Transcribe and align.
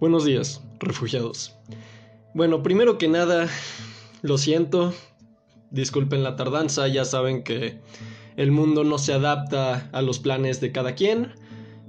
Buenos 0.00 0.24
días, 0.24 0.62
refugiados. 0.78 1.56
Bueno, 2.32 2.62
primero 2.62 2.98
que 2.98 3.08
nada, 3.08 3.48
lo 4.22 4.38
siento, 4.38 4.94
disculpen 5.72 6.22
la 6.22 6.36
tardanza, 6.36 6.86
ya 6.86 7.04
saben 7.04 7.42
que 7.42 7.80
el 8.36 8.52
mundo 8.52 8.84
no 8.84 8.98
se 8.98 9.12
adapta 9.12 9.90
a 9.90 10.00
los 10.00 10.20
planes 10.20 10.60
de 10.60 10.70
cada 10.70 10.94
quien, 10.94 11.32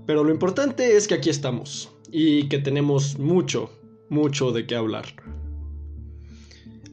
pero 0.08 0.24
lo 0.24 0.32
importante 0.32 0.98
es 0.98 1.08
que 1.08 1.14
aquí 1.14 1.30
estamos 1.30 1.92
y 2.12 2.50
que 2.50 2.58
tenemos 2.58 3.20
mucho, 3.20 3.70
mucho 4.10 4.52
de 4.52 4.66
qué 4.66 4.76
hablar. 4.76 5.06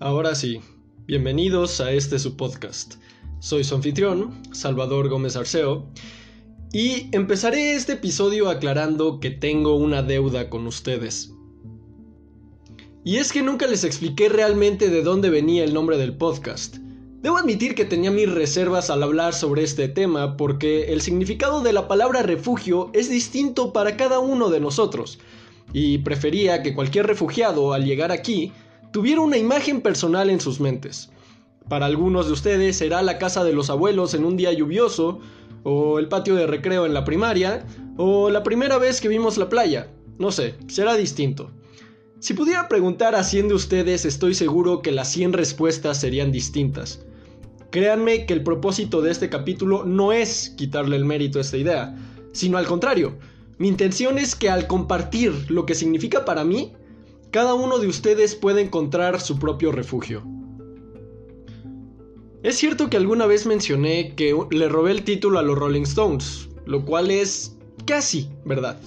Ahora 0.01 0.35
sí, 0.35 0.61
bienvenidos 1.07 1.81
a 1.81 1.93
este 1.93 2.19
su 2.19 2.37
podcast. 2.37 2.97
Soy 3.39 3.65
su 3.65 3.75
anfitrión, 3.75 4.43
Salvador 4.53 5.09
Gómez 5.09 5.35
Arceo, 5.35 5.91
y 6.79 7.09
empezaré 7.13 7.73
este 7.73 7.95
episodio 7.95 8.51
aclarando 8.51 9.19
que 9.19 9.31
tengo 9.31 9.77
una 9.77 10.03
deuda 10.03 10.51
con 10.51 10.67
ustedes. 10.67 11.33
Y 13.03 13.17
es 13.17 13.33
que 13.33 13.41
nunca 13.41 13.67
les 13.67 13.83
expliqué 13.83 14.29
realmente 14.29 14.91
de 14.91 15.01
dónde 15.01 15.31
venía 15.31 15.65
el 15.65 15.73
nombre 15.73 15.97
del 15.97 16.19
podcast. 16.19 16.77
Debo 17.23 17.39
admitir 17.39 17.75
que 17.75 17.87
tenía 17.87 18.11
mis 18.11 18.31
reservas 18.31 18.91
al 18.91 19.03
hablar 19.03 19.33
sobre 19.33 19.63
este 19.63 19.89
tema 19.89 20.37
porque 20.37 20.93
el 20.93 21.01
significado 21.01 21.63
de 21.63 21.73
la 21.73 21.89
palabra 21.89 22.23
refugio 22.23 22.91
es 22.93 23.09
distinto 23.09 23.73
para 23.73 23.97
cada 23.97 24.19
uno 24.19 24.51
de 24.51 24.61
nosotros, 24.61 25.19
y 25.73 25.97
prefería 25.97 26.63
que 26.63 26.75
cualquier 26.75 27.07
refugiado 27.07 27.73
al 27.73 27.87
llegar 27.87 28.13
aquí 28.13 28.53
tuviera 28.93 29.23
una 29.23 29.39
imagen 29.39 29.81
personal 29.81 30.29
en 30.29 30.43
sus 30.43 30.61
mentes. 30.61 31.09
Para 31.71 31.87
algunos 31.87 32.27
de 32.27 32.33
ustedes 32.35 32.77
será 32.77 33.01
la 33.01 33.17
casa 33.17 33.45
de 33.45 33.55
los 33.55 33.71
abuelos 33.71 34.13
en 34.13 34.27
un 34.27 34.37
día 34.37 34.53
lluvioso, 34.53 35.21
o 35.69 35.99
el 35.99 36.07
patio 36.07 36.37
de 36.37 36.47
recreo 36.47 36.87
en 36.87 36.95
la 36.95 37.05
primaria, 37.05 37.67
o 37.97 38.31
la 38.31 38.45
primera 38.45 38.79
vez 38.79 39.01
que 39.01 39.09
vimos 39.09 39.37
la 39.37 39.49
playa. 39.49 39.89
No 40.17 40.31
sé, 40.31 40.55
será 40.69 40.95
distinto. 40.95 41.51
Si 42.21 42.35
pudiera 42.35 42.69
preguntar 42.69 43.17
a 43.17 43.25
100 43.25 43.49
de 43.49 43.55
ustedes, 43.55 44.05
estoy 44.05 44.35
seguro 44.35 44.81
que 44.81 44.93
las 44.93 45.11
100 45.11 45.33
respuestas 45.33 45.99
serían 45.99 46.31
distintas. 46.31 47.05
Créanme 47.71 48.27
que 48.27 48.33
el 48.35 48.45
propósito 48.45 49.03
de 49.03 49.11
este 49.11 49.29
capítulo 49.29 49.85
no 49.85 50.13
es 50.13 50.55
quitarle 50.57 50.95
el 50.95 51.05
mérito 51.05 51.39
a 51.39 51.43
esta 51.43 51.57
idea, 51.57 51.97
sino 52.31 52.59
al 52.59 52.67
contrario. 52.67 53.19
Mi 53.59 53.67
intención 53.67 54.19
es 54.19 54.37
que 54.37 54.49
al 54.49 54.69
compartir 54.69 55.51
lo 55.51 55.67
que 55.67 55.75
significa 55.75 56.25
para 56.25 56.45
mí, 56.45 56.75
cada 57.33 57.55
uno 57.55 57.81
de 57.81 57.89
ustedes 57.89 58.37
pueda 58.37 58.61
encontrar 58.61 59.21
su 59.21 59.37
propio 59.41 59.73
refugio. 59.73 60.23
Es 62.47 62.59
cierto 62.59 62.89
que 62.89 62.97
alguna 62.97 63.27
vez 63.27 63.45
mencioné 63.45 64.15
que 64.15 64.33
le 64.53 64.69
robé 64.69 64.93
el 64.93 65.03
título 65.03 65.41
a 65.41 65.43
los 65.43 65.59
Rolling 65.59 65.83
Stones, 65.83 66.49
lo 66.65 66.85
cual 66.85 67.11
es 67.11 67.57
casi 67.87 68.29
verdad. 68.45 68.79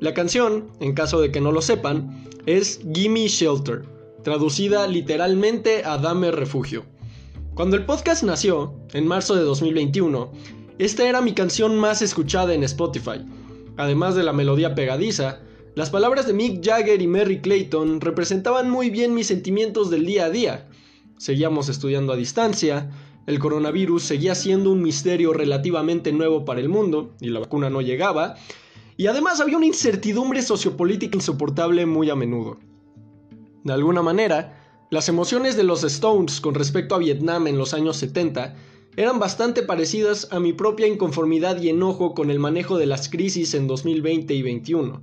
La 0.00 0.12
canción, 0.12 0.66
en 0.80 0.94
caso 0.94 1.20
de 1.20 1.30
que 1.30 1.40
no 1.40 1.52
lo 1.52 1.62
sepan, 1.62 2.28
es 2.46 2.80
Gimme 2.92 3.28
Shelter, 3.28 3.84
traducida 4.24 4.88
literalmente 4.88 5.84
a 5.84 5.98
Dame 5.98 6.32
Refugio. 6.32 6.82
Cuando 7.54 7.76
el 7.76 7.86
podcast 7.86 8.24
nació, 8.24 8.74
en 8.92 9.06
marzo 9.06 9.36
de 9.36 9.42
2021, 9.42 10.32
esta 10.80 11.08
era 11.08 11.20
mi 11.20 11.32
canción 11.32 11.78
más 11.78 12.02
escuchada 12.02 12.54
en 12.54 12.64
Spotify. 12.64 13.24
Además 13.76 14.16
de 14.16 14.24
la 14.24 14.32
melodía 14.32 14.74
pegadiza, 14.74 15.38
las 15.76 15.90
palabras 15.90 16.26
de 16.26 16.32
Mick 16.32 16.60
Jagger 16.60 17.00
y 17.00 17.06
Mary 17.06 17.40
Clayton 17.40 18.00
representaban 18.00 18.68
muy 18.68 18.90
bien 18.90 19.14
mis 19.14 19.28
sentimientos 19.28 19.90
del 19.90 20.06
día 20.06 20.24
a 20.24 20.30
día, 20.30 20.69
seguíamos 21.20 21.68
estudiando 21.68 22.14
a 22.14 22.16
distancia, 22.16 22.90
el 23.26 23.38
coronavirus 23.38 24.02
seguía 24.02 24.34
siendo 24.34 24.72
un 24.72 24.80
misterio 24.80 25.34
relativamente 25.34 26.12
nuevo 26.12 26.46
para 26.46 26.60
el 26.60 26.70
mundo 26.70 27.14
y 27.20 27.28
la 27.28 27.40
vacuna 27.40 27.68
no 27.68 27.82
llegaba, 27.82 28.36
y 28.96 29.06
además 29.06 29.38
había 29.38 29.58
una 29.58 29.66
incertidumbre 29.66 30.40
sociopolítica 30.40 31.18
insoportable 31.18 31.84
muy 31.84 32.08
a 32.08 32.16
menudo. 32.16 32.56
De 33.64 33.72
alguna 33.74 34.00
manera, 34.00 34.86
las 34.90 35.10
emociones 35.10 35.56
de 35.56 35.62
los 35.62 35.84
Stones 35.84 36.40
con 36.40 36.54
respecto 36.54 36.94
a 36.94 36.98
Vietnam 36.98 37.48
en 37.48 37.58
los 37.58 37.74
años 37.74 37.98
70 37.98 38.56
eran 38.96 39.18
bastante 39.18 39.62
parecidas 39.62 40.26
a 40.30 40.40
mi 40.40 40.54
propia 40.54 40.86
inconformidad 40.86 41.60
y 41.60 41.68
enojo 41.68 42.14
con 42.14 42.30
el 42.30 42.38
manejo 42.38 42.78
de 42.78 42.86
las 42.86 43.10
crisis 43.10 43.52
en 43.52 43.66
2020 43.66 44.32
y 44.32 44.38
2021. 44.38 45.02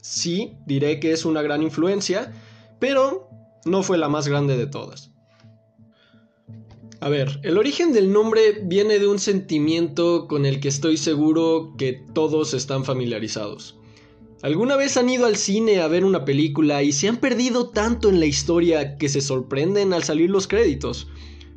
Sí, 0.00 0.52
diré 0.66 1.00
que 1.00 1.10
es 1.10 1.24
una 1.24 1.42
gran 1.42 1.64
influencia, 1.64 2.32
pero 2.78 3.28
no 3.64 3.82
fue 3.82 3.98
la 3.98 4.08
más 4.08 4.28
grande 4.28 4.56
de 4.56 4.68
todas. 4.68 5.11
A 7.02 7.08
ver, 7.08 7.40
el 7.42 7.58
origen 7.58 7.92
del 7.92 8.12
nombre 8.12 8.60
viene 8.62 9.00
de 9.00 9.08
un 9.08 9.18
sentimiento 9.18 10.28
con 10.28 10.46
el 10.46 10.60
que 10.60 10.68
estoy 10.68 10.96
seguro 10.96 11.74
que 11.76 11.94
todos 11.94 12.54
están 12.54 12.84
familiarizados. 12.84 13.76
¿Alguna 14.40 14.76
vez 14.76 14.96
han 14.96 15.10
ido 15.10 15.26
al 15.26 15.34
cine 15.34 15.80
a 15.80 15.88
ver 15.88 16.04
una 16.04 16.24
película 16.24 16.84
y 16.84 16.92
se 16.92 17.08
han 17.08 17.16
perdido 17.16 17.70
tanto 17.70 18.08
en 18.08 18.20
la 18.20 18.26
historia 18.26 18.98
que 18.98 19.08
se 19.08 19.20
sorprenden 19.20 19.92
al 19.92 20.04
salir 20.04 20.30
los 20.30 20.46
créditos? 20.46 21.08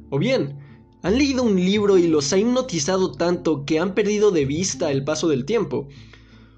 O 0.09 0.17
bien, 0.17 0.57
han 1.03 1.15
leído 1.15 1.43
un 1.43 1.57
libro 1.57 1.99
y 1.99 2.07
los 2.07 2.33
ha 2.33 2.39
hipnotizado 2.39 3.11
tanto 3.11 3.65
que 3.65 3.77
han 3.77 3.93
perdido 3.93 4.31
de 4.31 4.45
vista 4.45 4.91
el 4.91 5.03
paso 5.03 5.27
del 5.27 5.45
tiempo. 5.45 5.87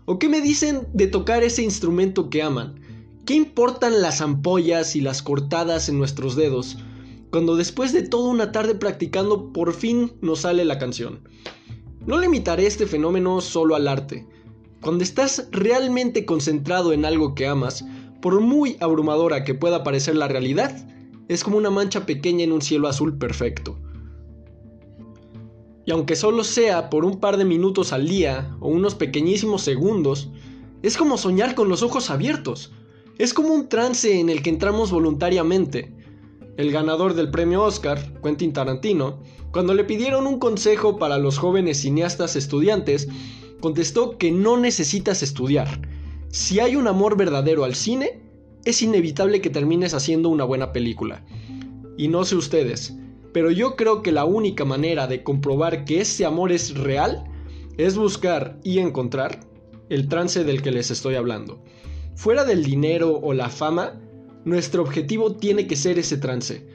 ¿O 0.05 0.17
qué 0.17 0.29
me 0.29 0.39
dicen 0.39 0.87
de 0.93 1.07
tocar 1.07 1.43
ese 1.43 1.61
instrumento 1.61 2.29
que 2.29 2.41
aman? 2.41 2.79
¿Qué 3.25 3.33
importan 3.33 4.01
las 4.01 4.21
ampollas 4.21 4.95
y 4.95 5.01
las 5.01 5.21
cortadas 5.21 5.89
en 5.89 5.97
nuestros 5.97 6.37
dedos? 6.37 6.77
Cuando 7.31 7.55
después 7.55 7.93
de 7.93 8.03
toda 8.03 8.29
una 8.29 8.51
tarde 8.51 8.75
practicando 8.75 9.51
por 9.51 9.73
fin 9.73 10.13
nos 10.21 10.39
sale 10.39 10.65
la 10.65 10.79
canción. 10.79 11.19
No 12.05 12.17
limitaré 12.19 12.65
este 12.65 12.87
fenómeno 12.87 13.41
solo 13.41 13.75
al 13.75 13.87
arte. 13.87 14.25
Cuando 14.81 15.03
estás 15.03 15.47
realmente 15.51 16.25
concentrado 16.25 16.93
en 16.93 17.03
algo 17.03 17.35
que 17.35 17.47
amas, 17.47 17.83
por 18.21 18.39
muy 18.39 18.77
abrumadora 18.79 19.43
que 19.43 19.55
pueda 19.55 19.83
parecer 19.83 20.15
la 20.15 20.27
realidad, 20.27 20.87
es 21.27 21.43
como 21.43 21.57
una 21.57 21.69
mancha 21.69 22.05
pequeña 22.05 22.43
en 22.43 22.53
un 22.53 22.61
cielo 22.61 22.87
azul 22.87 23.17
perfecto. 23.17 23.77
Y 25.85 25.91
aunque 25.91 26.15
solo 26.15 26.43
sea 26.43 26.89
por 26.89 27.05
un 27.05 27.19
par 27.19 27.37
de 27.37 27.45
minutos 27.45 27.93
al 27.93 28.07
día 28.07 28.55
o 28.59 28.69
unos 28.69 28.95
pequeñísimos 28.95 29.61
segundos, 29.61 30.29
es 30.83 30.97
como 30.97 31.17
soñar 31.17 31.55
con 31.55 31.69
los 31.69 31.81
ojos 31.83 32.09
abiertos. 32.09 32.71
Es 33.17 33.33
como 33.33 33.53
un 33.53 33.67
trance 33.67 34.19
en 34.19 34.29
el 34.29 34.41
que 34.43 34.49
entramos 34.49 34.91
voluntariamente, 34.91 35.93
el 36.57 36.71
ganador 36.71 37.13
del 37.13 37.29
premio 37.29 37.63
Oscar, 37.63 38.19
Quentin 38.21 38.51
Tarantino, 38.51 39.19
cuando 39.51 39.73
le 39.73 39.83
pidieron 39.83 40.27
un 40.27 40.39
consejo 40.39 40.97
para 40.97 41.17
los 41.17 41.37
jóvenes 41.37 41.81
cineastas 41.81 42.35
estudiantes, 42.35 43.07
contestó 43.61 44.17
que 44.17 44.31
no 44.31 44.57
necesitas 44.57 45.23
estudiar. 45.23 45.81
Si 46.29 46.59
hay 46.59 46.75
un 46.75 46.87
amor 46.87 47.15
verdadero 47.15 47.63
al 47.63 47.75
cine, 47.75 48.21
es 48.65 48.81
inevitable 48.81 49.39
que 49.39 49.49
termines 49.49 49.93
haciendo 49.93 50.29
una 50.29 50.43
buena 50.43 50.73
película. 50.73 51.23
Y 51.95 52.09
no 52.09 52.25
sé 52.25 52.35
ustedes, 52.35 52.95
pero 53.33 53.51
yo 53.51 53.75
creo 53.75 54.01
que 54.01 54.11
la 54.11 54.25
única 54.25 54.65
manera 54.65 55.07
de 55.07 55.23
comprobar 55.23 55.85
que 55.85 56.01
ese 56.01 56.25
amor 56.25 56.51
es 56.51 56.75
real 56.75 57.23
es 57.77 57.95
buscar 57.95 58.59
y 58.63 58.79
encontrar 58.79 59.39
el 59.89 60.09
trance 60.09 60.43
del 60.43 60.61
que 60.61 60.71
les 60.71 60.91
estoy 60.91 61.15
hablando. 61.15 61.61
Fuera 62.15 62.43
del 62.43 62.63
dinero 62.63 63.19
o 63.21 63.33
la 63.33 63.49
fama, 63.49 64.01
nuestro 64.47 64.81
objetivo 64.81 65.33
tiene 65.35 65.67
que 65.67 65.75
ser 65.75 65.99
ese 65.99 66.17
trance. 66.17 66.65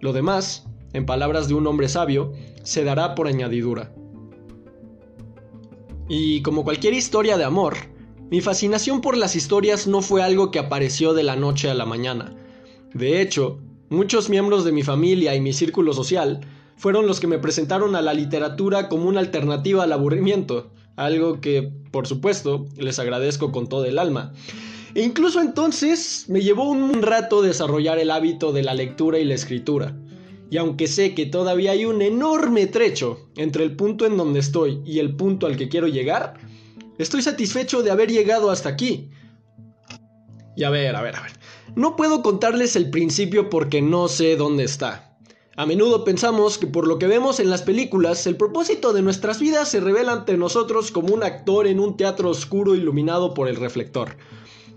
Lo 0.00 0.12
demás, 0.12 0.66
en 0.92 1.06
palabras 1.06 1.46
de 1.46 1.54
un 1.54 1.64
hombre 1.68 1.88
sabio, 1.88 2.32
se 2.64 2.82
dará 2.82 3.14
por 3.14 3.28
añadidura. 3.28 3.94
Y 6.08 6.42
como 6.42 6.64
cualquier 6.64 6.92
historia 6.92 7.38
de 7.38 7.44
amor, 7.44 7.76
mi 8.30 8.40
fascinación 8.40 9.00
por 9.00 9.16
las 9.16 9.36
historias 9.36 9.86
no 9.86 10.02
fue 10.02 10.24
algo 10.24 10.50
que 10.50 10.58
apareció 10.58 11.14
de 11.14 11.22
la 11.22 11.36
noche 11.36 11.70
a 11.70 11.74
la 11.74 11.86
mañana. 11.86 12.36
De 12.94 13.22
hecho, 13.22 13.60
muchos 13.90 14.28
miembros 14.28 14.64
de 14.64 14.72
mi 14.72 14.82
familia 14.82 15.36
y 15.36 15.40
mi 15.40 15.52
círculo 15.52 15.92
social 15.92 16.40
fueron 16.76 17.06
los 17.06 17.20
que 17.20 17.28
me 17.28 17.38
presentaron 17.38 17.94
a 17.94 18.02
la 18.02 18.12
literatura 18.12 18.88
como 18.88 19.04
una 19.04 19.20
alternativa 19.20 19.84
al 19.84 19.92
aburrimiento, 19.92 20.72
algo 20.96 21.40
que, 21.40 21.72
por 21.92 22.08
supuesto, 22.08 22.66
les 22.76 22.98
agradezco 22.98 23.52
con 23.52 23.68
todo 23.68 23.84
el 23.84 24.00
alma. 24.00 24.32
E 24.94 25.02
incluso 25.02 25.40
entonces 25.40 26.24
me 26.28 26.40
llevó 26.40 26.68
un 26.68 27.02
rato 27.02 27.42
desarrollar 27.42 27.98
el 27.98 28.10
hábito 28.10 28.52
de 28.52 28.62
la 28.62 28.74
lectura 28.74 29.18
y 29.18 29.24
la 29.24 29.34
escritura. 29.34 29.96
Y 30.50 30.56
aunque 30.56 30.88
sé 30.88 31.14
que 31.14 31.26
todavía 31.26 31.70
hay 31.70 31.84
un 31.84 32.02
enorme 32.02 32.66
trecho 32.66 33.28
entre 33.36 33.62
el 33.62 33.76
punto 33.76 34.04
en 34.04 34.16
donde 34.16 34.40
estoy 34.40 34.82
y 34.84 34.98
el 34.98 35.14
punto 35.14 35.46
al 35.46 35.56
que 35.56 35.68
quiero 35.68 35.86
llegar, 35.86 36.34
estoy 36.98 37.22
satisfecho 37.22 37.82
de 37.82 37.92
haber 37.92 38.10
llegado 38.10 38.50
hasta 38.50 38.68
aquí. 38.68 39.10
Y 40.56 40.64
a 40.64 40.70
ver, 40.70 40.96
a 40.96 41.02
ver, 41.02 41.14
a 41.14 41.22
ver. 41.22 41.32
No 41.76 41.94
puedo 41.94 42.22
contarles 42.22 42.74
el 42.74 42.90
principio 42.90 43.48
porque 43.48 43.80
no 43.80 44.08
sé 44.08 44.34
dónde 44.36 44.64
está. 44.64 45.16
A 45.56 45.66
menudo 45.66 46.04
pensamos 46.04 46.58
que 46.58 46.66
por 46.66 46.88
lo 46.88 46.98
que 46.98 47.06
vemos 47.06 47.38
en 47.38 47.50
las 47.50 47.62
películas, 47.62 48.26
el 48.26 48.36
propósito 48.36 48.92
de 48.92 49.02
nuestras 49.02 49.40
vidas 49.40 49.68
se 49.68 49.78
revela 49.78 50.12
ante 50.12 50.36
nosotros 50.36 50.90
como 50.90 51.14
un 51.14 51.22
actor 51.22 51.66
en 51.66 51.78
un 51.78 51.96
teatro 51.96 52.30
oscuro 52.30 52.74
iluminado 52.74 53.34
por 53.34 53.46
el 53.46 53.56
reflector. 53.56 54.16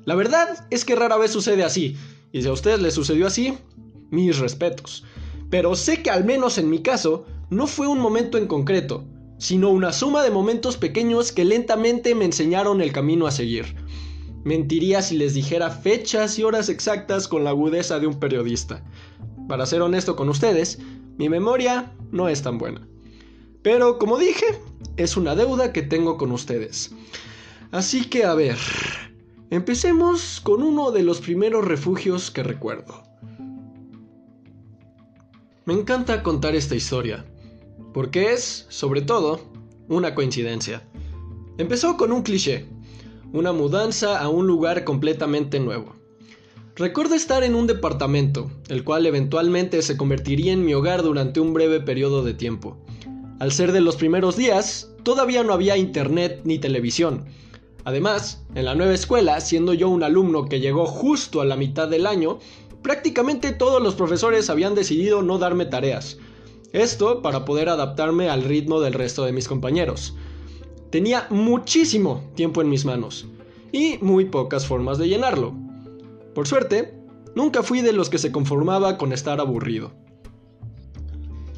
La 0.06 0.16
verdad 0.16 0.68
es 0.70 0.86
que 0.86 0.96
rara 0.96 1.18
vez 1.18 1.32
sucede 1.32 1.64
así, 1.64 1.96
y 2.32 2.42
si 2.42 2.48
a 2.48 2.52
ustedes 2.52 2.82
les 2.82 2.94
sucedió 2.94 3.28
así, 3.28 3.58
mis 4.10 4.40
respetos. 4.40 5.06
Pero 5.50 5.76
sé 5.76 6.02
que 6.02 6.10
al 6.10 6.26
menos 6.26 6.58
en 6.58 6.70
mi 6.70 6.82
caso, 6.82 7.26
no 7.50 7.68
fue 7.68 7.88
un 7.88 8.00
momento 8.00 8.38
en 8.38 8.48
concreto, 8.48 9.06
sino 9.38 9.70
una 9.70 9.94
suma 9.94 10.24
de 10.24 10.32
momentos 10.32 10.78
pequeños 10.78 11.32
que 11.32 11.46
lentamente 11.46 12.16
me 12.16 12.26
enseñaron 12.26 12.82
el 12.82 12.92
camino 12.92 13.28
a 13.28 13.32
seguir. 13.32 13.76
Mentiría 14.44 15.02
si 15.02 15.18
les 15.18 15.34
dijera 15.34 15.70
fechas 15.70 16.38
y 16.38 16.44
horas 16.44 16.70
exactas 16.70 17.28
con 17.28 17.44
la 17.44 17.52
agudeza 17.52 18.00
de 18.00 18.08
un 18.08 18.20
periodista. 18.20 18.84
Para 19.48 19.66
ser 19.66 19.82
honesto 19.82 20.16
con 20.16 20.30
ustedes, 20.30 20.80
mi 21.18 21.30
memoria 21.30 21.94
no 22.12 22.28
es 22.28 22.42
tan 22.42 22.58
buena. 22.58 22.88
Pero 23.62 24.00
como 24.00 24.18
dije, 24.18 24.46
es 24.98 25.16
una 25.16 25.36
deuda 25.36 25.72
que 25.72 25.82
tengo 25.82 26.18
con 26.18 26.32
ustedes. 26.32 26.92
Así 27.72 28.06
que 28.06 28.26
a 28.26 28.34
ver, 28.34 28.58
empecemos 29.56 30.42
con 30.42 30.64
uno 30.64 30.90
de 30.90 31.04
los 31.04 31.22
primeros 31.22 31.64
refugios 31.64 32.32
que 32.32 32.42
recuerdo. 32.42 33.04
Me 35.66 35.76
encanta 35.76 36.24
contar 36.24 36.56
esta 36.56 36.74
historia, 36.74 37.24
porque 37.94 38.34
es, 38.34 38.66
sobre 38.70 39.04
todo, 39.04 39.42
una 39.90 40.16
coincidencia. 40.16 40.82
Empezó 41.60 41.98
con 41.98 42.12
un 42.12 42.24
cliché, 42.24 42.66
una 43.32 43.54
mudanza 43.54 44.20
a 44.20 44.28
un 44.28 44.48
lugar 44.48 44.84
completamente 44.86 45.60
nuevo. 45.60 45.94
Recuerdo 46.76 47.14
estar 47.14 47.44
en 47.44 47.54
un 47.54 47.68
departamento, 47.68 48.50
el 48.70 48.84
cual 48.84 49.06
eventualmente 49.06 49.84
se 49.84 49.98
convertiría 49.98 50.52
en 50.52 50.66
mi 50.66 50.74
hogar 50.74 51.04
durante 51.04 51.40
un 51.40 51.54
breve 51.54 51.80
periodo 51.80 52.24
de 52.24 52.34
tiempo. 52.34 52.84
Al 53.38 53.52
ser 53.52 53.72
de 53.72 53.82
los 53.82 53.98
primeros 53.98 54.36
días, 54.36 54.90
todavía 55.04 55.44
no 55.44 55.54
había 55.54 55.78
internet 55.78 56.42
ni 56.44 56.58
televisión. 56.58 57.26
Además, 57.85 58.44
en 58.56 58.65
la 58.65 58.75
nueva 58.75 58.94
escuela, 58.94 59.41
siendo 59.41 59.74
yo 59.74 59.89
un 59.89 60.03
alumno 60.03 60.45
que 60.45 60.59
llegó 60.59 60.85
justo 60.85 61.41
a 61.41 61.45
la 61.45 61.57
mitad 61.57 61.88
del 61.88 62.07
año, 62.07 62.39
prácticamente 62.81 63.51
todos 63.51 63.81
los 63.81 63.95
profesores 63.95 64.50
habían 64.50 64.75
decidido 64.75 65.21
no 65.21 65.38
darme 65.38 65.65
tareas. 65.65 66.18
Esto 66.71 67.21
para 67.21 67.45
poder 67.45 67.69
adaptarme 67.69 68.30
al 68.30 68.44
ritmo 68.44 68.80
del 68.80 68.94
resto 68.94 69.25
de 69.25 69.33
mis 69.33 69.47
compañeros. 69.47 70.15
Tenía 70.89 71.27
muchísimo 71.30 72.24
tiempo 72.35 72.62
en 72.62 72.69
mis 72.69 72.85
manos 72.85 73.25
y 73.71 73.97
muy 74.01 74.25
pocas 74.25 74.65
formas 74.65 74.97
de 74.97 75.09
llenarlo. 75.09 75.53
Por 76.33 76.47
suerte, 76.47 76.94
nunca 77.35 77.63
fui 77.63 77.81
de 77.81 77.94
los 77.94 78.09
que 78.09 78.18
se 78.18 78.31
conformaba 78.31 78.97
con 78.97 79.12
estar 79.12 79.39
aburrido. 79.39 79.91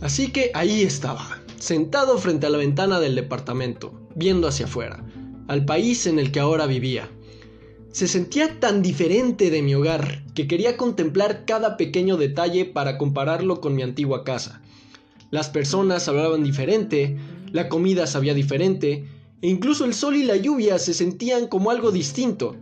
Así 0.01 0.31
que 0.31 0.51
ahí 0.53 0.81
estaba, 0.81 1.39
sentado 1.59 2.17
frente 2.17 2.47
a 2.47 2.49
la 2.49 2.57
ventana 2.57 2.99
del 2.99 3.15
departamento, 3.15 3.93
viendo 4.15 4.47
hacia 4.47 4.65
afuera, 4.65 5.03
al 5.47 5.65
país 5.65 6.07
en 6.07 6.19
el 6.19 6.31
que 6.31 6.39
ahora 6.39 6.65
vivía. 6.65 7.09
Se 7.91 8.07
sentía 8.07 8.59
tan 8.59 8.81
diferente 8.81 9.49
de 9.49 9.61
mi 9.61 9.73
hogar 9.75 10.23
que 10.33 10.47
quería 10.47 10.75
contemplar 10.75 11.45
cada 11.45 11.77
pequeño 11.77 12.17
detalle 12.17 12.65
para 12.65 12.97
compararlo 12.97 13.61
con 13.61 13.75
mi 13.75 13.83
antigua 13.83 14.23
casa. 14.23 14.61
Las 15.31 15.49
personas 15.49 16.07
hablaban 16.07 16.43
diferente, 16.43 17.17
la 17.51 17.69
comida 17.69 18.05
sabía 18.05 18.33
diferente 18.33 19.07
e 19.41 19.47
incluso 19.47 19.85
el 19.85 19.93
sol 19.93 20.15
y 20.15 20.23
la 20.23 20.35
lluvia 20.35 20.77
se 20.77 20.93
sentían 20.93 21.47
como 21.47 21.71
algo 21.71 21.91
distinto. 21.91 22.55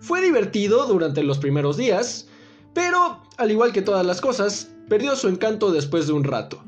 Fue 0.00 0.20
divertido 0.20 0.86
durante 0.86 1.22
los 1.22 1.38
primeros 1.38 1.76
días, 1.76 2.28
pero, 2.74 3.22
al 3.36 3.50
igual 3.50 3.72
que 3.72 3.82
todas 3.82 4.04
las 4.04 4.20
cosas, 4.20 4.70
perdió 4.88 5.16
su 5.16 5.28
encanto 5.28 5.72
después 5.72 6.06
de 6.06 6.12
un 6.12 6.24
rato. 6.24 6.62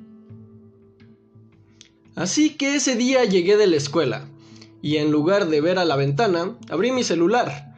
Así 2.15 2.51
que 2.51 2.77
ese 2.77 2.97
día 2.97 3.25
llegué 3.25 3.57
de 3.57 3.67
la 3.67 3.77
escuela, 3.77 4.29
y 4.83 4.97
en 4.97 5.11
lugar 5.11 5.49
de 5.49 5.61
ver 5.61 5.79
a 5.79 5.85
la 5.85 5.97
ventana, 5.97 6.57
abrí 6.71 6.93
mi 6.93 7.05
celular. 7.05 7.71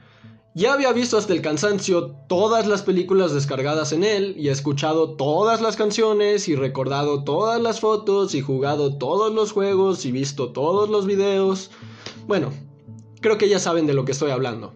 Ya 0.54 0.74
había 0.74 0.92
visto 0.92 1.16
hasta 1.16 1.32
el 1.32 1.40
cansancio 1.40 2.14
todas 2.28 2.66
las 2.66 2.82
películas 2.82 3.32
descargadas 3.32 3.92
en 3.92 4.04
él, 4.04 4.34
y 4.36 4.48
escuchado 4.48 5.16
todas 5.16 5.62
las 5.62 5.76
canciones, 5.76 6.46
y 6.46 6.56
recordado 6.56 7.24
todas 7.24 7.60
las 7.60 7.80
fotos, 7.80 8.34
y 8.34 8.42
jugado 8.42 8.98
todos 8.98 9.32
los 9.34 9.52
juegos, 9.52 10.04
y 10.04 10.12
visto 10.12 10.52
todos 10.52 10.90
los 10.90 11.06
videos. 11.06 11.70
Bueno, 12.26 12.52
creo 13.20 13.38
que 13.38 13.48
ya 13.48 13.58
saben 13.58 13.86
de 13.86 13.94
lo 13.94 14.04
que 14.04 14.12
estoy 14.12 14.30
hablando. 14.30 14.74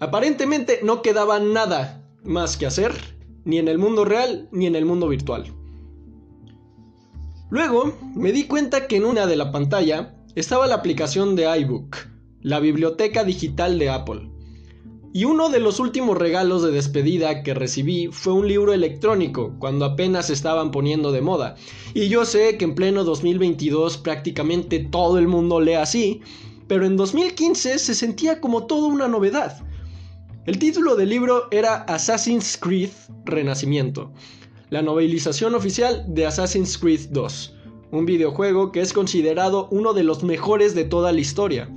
Aparentemente 0.00 0.80
no 0.82 1.02
quedaba 1.02 1.40
nada 1.40 2.02
más 2.24 2.56
que 2.56 2.66
hacer, 2.66 2.94
ni 3.44 3.58
en 3.58 3.68
el 3.68 3.76
mundo 3.76 4.06
real, 4.06 4.48
ni 4.50 4.66
en 4.66 4.76
el 4.76 4.86
mundo 4.86 5.08
virtual. 5.08 5.52
Luego 7.50 7.96
me 8.14 8.32
di 8.32 8.44
cuenta 8.44 8.86
que 8.86 8.96
en 8.96 9.04
una 9.04 9.26
de 9.26 9.36
la 9.36 9.52
pantalla 9.52 10.15
estaba 10.36 10.66
la 10.66 10.74
aplicación 10.74 11.34
de 11.34 11.44
iBook, 11.60 11.96
la 12.42 12.60
biblioteca 12.60 13.24
digital 13.24 13.78
de 13.78 13.88
Apple. 13.88 14.30
Y 15.14 15.24
uno 15.24 15.48
de 15.48 15.60
los 15.60 15.80
últimos 15.80 16.18
regalos 16.18 16.62
de 16.62 16.72
despedida 16.72 17.42
que 17.42 17.54
recibí 17.54 18.08
fue 18.08 18.34
un 18.34 18.46
libro 18.46 18.74
electrónico, 18.74 19.56
cuando 19.58 19.86
apenas 19.86 20.28
estaban 20.28 20.72
poniendo 20.72 21.10
de 21.10 21.22
moda. 21.22 21.56
Y 21.94 22.08
yo 22.08 22.26
sé 22.26 22.58
que 22.58 22.66
en 22.66 22.74
pleno 22.74 23.02
2022 23.02 23.96
prácticamente 23.96 24.80
todo 24.80 25.18
el 25.18 25.26
mundo 25.26 25.58
lee 25.58 25.72
así, 25.72 26.20
pero 26.68 26.84
en 26.84 26.98
2015 26.98 27.78
se 27.78 27.94
sentía 27.94 28.38
como 28.38 28.66
toda 28.66 28.88
una 28.88 29.08
novedad. 29.08 29.64
El 30.44 30.58
título 30.58 30.96
del 30.96 31.08
libro 31.08 31.48
era 31.50 31.76
Assassin's 31.84 32.58
Creed 32.58 32.90
Renacimiento, 33.24 34.12
la 34.68 34.82
novelización 34.82 35.54
oficial 35.54 36.04
de 36.08 36.26
Assassin's 36.26 36.76
Creed 36.76 37.08
2, 37.08 37.55
un 37.90 38.06
videojuego 38.06 38.72
que 38.72 38.80
es 38.80 38.92
considerado 38.92 39.68
uno 39.70 39.92
de 39.92 40.02
los 40.02 40.22
mejores 40.22 40.74
de 40.74 40.84
toda 40.84 41.12
la 41.12 41.20
historia. 41.20 41.70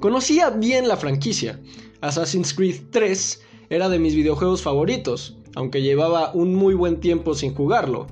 Conocía 0.00 0.50
bien 0.50 0.88
la 0.88 0.96
franquicia. 0.96 1.60
Assassin's 2.00 2.54
Creed 2.54 2.76
3 2.90 3.42
era 3.68 3.88
de 3.88 3.98
mis 3.98 4.14
videojuegos 4.14 4.62
favoritos, 4.62 5.36
aunque 5.54 5.82
llevaba 5.82 6.32
un 6.32 6.54
muy 6.54 6.74
buen 6.74 7.00
tiempo 7.00 7.34
sin 7.34 7.54
jugarlo. 7.54 8.06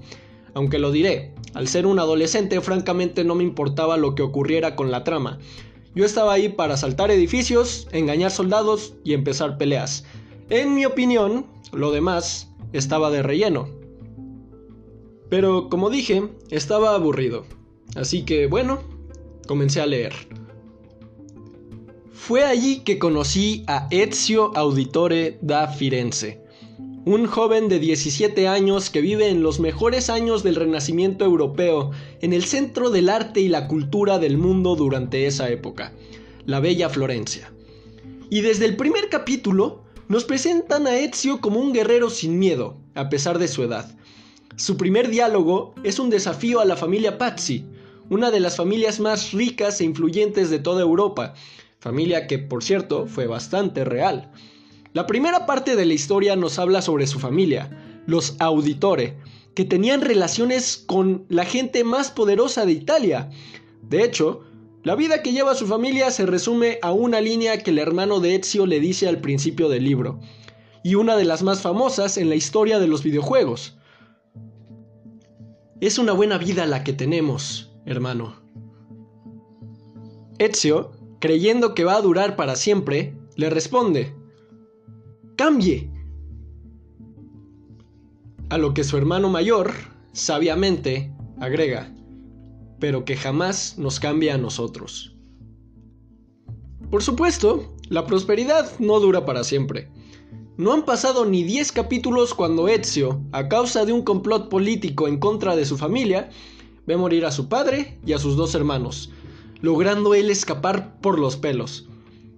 Aunque 0.55 0.79
lo 0.79 0.91
diré, 0.91 1.33
al 1.55 1.69
ser 1.69 1.87
un 1.87 1.99
adolescente 1.99 2.61
francamente 2.61 3.25
no 3.25 3.35
me 3.35 3.45
importaba 3.45 3.97
lo 3.97 4.15
que 4.15 4.23
ocurriera 4.23 4.77
con 4.77 4.91
la 4.91 5.05
trama. 5.05 5.39
Yo 5.95 6.05
estaba 6.05 6.35
ahí 6.35 6.49
para 6.49 6.77
saltar 6.77 7.11
edificios, 7.11 7.89
engañar 7.93 8.31
soldados 8.31 8.95
y 9.03 9.15
empezar 9.15 9.57
peleas. 9.57 10.05
En 10.51 10.75
mi 10.75 10.85
opinión, 10.85 11.47
lo 11.73 11.91
demás 11.91 12.51
estaba 12.73 13.11
de 13.11 13.23
relleno. 13.23 13.78
Pero 15.29 15.69
como 15.69 15.91
dije, 15.91 16.29
estaba 16.51 16.95
aburrido. 16.95 17.45
Así 17.95 18.25
que 18.25 18.47
bueno, 18.47 18.81
comencé 19.47 19.81
a 19.81 19.87
leer. 19.87 20.13
Fue 22.13 22.45
allí 22.45 22.81
que 22.81 22.99
conocí 22.99 23.65
a 23.67 23.89
Ezio 23.91 24.55
Auditore 24.55 25.39
da 25.41 25.69
Firenze, 25.69 26.43
un 27.07 27.27
joven 27.27 27.69
de 27.69 27.79
17 27.79 28.49
años 28.49 28.91
que 28.91 29.01
vive 29.01 29.31
en 29.31 29.43
los 29.43 29.61
mejores 29.61 30.11
años 30.11 30.43
del 30.43 30.57
Renacimiento 30.57 31.25
europeo, 31.25 31.91
en 32.21 32.35
el 32.35 32.45
centro 32.45 32.91
del 32.91 33.09
arte 33.09 33.41
y 33.41 33.49
la 33.49 33.67
cultura 33.67 34.19
del 34.19 34.37
mundo 34.37 34.77
durante 34.77 35.27
esa 35.27 35.49
época, 35.49 35.95
la 36.45 36.61
bella 36.61 36.91
Florencia. 36.91 37.51
Y 38.29 38.43
desde 38.43 38.67
el 38.67 38.77
primer 38.77 39.09
capítulo 39.09 39.85
nos 40.09 40.25
presentan 40.25 40.87
a 40.87 40.99
Ezio 40.99 41.41
como 41.41 41.61
un 41.61 41.73
guerrero 41.73 42.11
sin 42.11 42.39
miedo, 42.39 42.77
a 42.95 43.09
pesar 43.09 43.39
de 43.39 43.49
su 43.49 43.63
edad. 43.63 43.98
Su 44.59 44.77
primer 44.77 45.09
diálogo 45.09 45.73
es 45.85 46.01
un 46.01 46.11
desafío 46.11 46.59
a 46.59 46.65
la 46.65 46.77
familia 46.77 47.17
Pazzi, 47.17 47.65
una 48.11 48.33
de 48.33 48.41
las 48.41 48.57
familias 48.57 48.99
más 48.99 49.31
ricas 49.31 49.81
e 49.81 49.85
influyentes 49.85 50.51
de 50.51 50.59
toda 50.59 50.83
Europa, 50.83 51.35
familia 51.79 52.27
que 52.27 52.41
por 52.41 52.65
cierto 52.65 53.07
fue 53.07 53.29
bastante 53.29 53.85
real. 53.85 54.33
La 54.95 55.07
primera 55.07 55.47
parte 55.47 55.77
de 55.77 55.87
la 55.87 55.95
historia 55.95 56.35
nos 56.35 56.59
habla 56.59 56.83
sobre 56.83 57.07
su 57.07 57.21
familia, 57.21 58.03
los 58.07 58.35
Auditore, 58.41 59.17
que 59.55 59.65
tenían 59.65 60.01
relaciones 60.01 60.77
con 60.77 61.25
la 61.29 61.45
gente 61.45 61.85
más 61.85 62.11
poderosa 62.11 62.67
de 62.67 62.73
Italia. 62.73 63.31
De 63.83 64.03
hecho, 64.03 64.43
la 64.83 64.97
vida 64.97 65.23
que 65.23 65.31
lleva 65.31 65.55
su 65.55 65.69
familia 65.69 66.11
se 66.11 66.27
resume 66.27 66.81
a 66.83 66.91
una 66.91 67.21
línea 67.21 67.63
que 67.63 67.71
el 67.71 67.79
hermano 67.79 68.19
de 68.19 68.35
Ezio 68.35 68.67
le 68.67 68.81
dice 68.81 69.07
al 69.07 69.21
principio 69.21 69.69
del 69.69 69.85
libro, 69.85 70.19
y 70.83 70.97
una 70.97 71.17
de 71.17 71.27
las 71.27 71.45
más 71.45 71.61
famosas 71.61 72.19
en 72.19 72.29
la 72.29 72.35
historia 72.35 72.81
de 72.81 72.89
los 72.89 73.05
videojuegos. 73.05 73.78
Es 75.81 75.99
una 75.99 76.13
buena 76.13 76.39
vida 76.39 76.67
la 76.67 76.83
que 76.83 76.93
tenemos, 76.93 77.73
hermano. 77.87 78.35
Ezio, 80.39 80.91
creyendo 81.21 81.75
que 81.75 81.85
va 81.85 81.95
a 81.95 82.03
durar 82.03 82.35
para 82.35 82.57
siempre, 82.57 83.17
le 83.37 83.49
responde, 83.49 84.13
¡Cambie! 85.37 85.89
A 88.51 88.59
lo 88.59 88.75
que 88.75 88.83
su 88.83 88.97
hermano 88.97 89.29
mayor, 89.29 89.73
sabiamente, 90.13 91.13
agrega, 91.39 91.95
pero 92.81 93.05
que 93.05 93.17
jamás 93.17 93.79
nos 93.79 94.01
cambia 94.01 94.35
a 94.35 94.39
nosotros. 94.39 95.17
Por 96.91 97.05
supuesto, 97.05 97.77
la 97.89 98.05
prosperidad 98.05 98.69
no 98.81 98.99
dura 98.99 99.25
para 99.25 99.45
siempre. 99.45 99.91
No 100.59 100.73
han 100.73 100.85
pasado 100.85 101.25
ni 101.25 101.45
10 101.45 101.71
capítulos 101.71 102.35
cuando 102.35 102.67
Ezio, 102.67 103.21
a 103.31 103.47
causa 103.47 103.85
de 103.85 103.93
un 103.93 104.03
complot 104.03 104.49
político 104.49 105.07
en 105.07 105.21
contra 105.21 105.55
de 105.55 105.65
su 105.65 105.79
familia, 105.79 106.31
ve 106.85 106.97
morir 106.97 107.27
a 107.27 107.31
su 107.31 107.49
padre 107.49 107.97
y 108.05 108.13
a 108.13 108.19
sus 108.19 108.35
dos 108.35 108.57
hermanos, 108.57 109.11
logrando 109.61 110.17
él 110.17 110.31
escapar 110.31 111.01
por 111.01 111.21
los 111.21 111.37
pelos. 111.37 111.87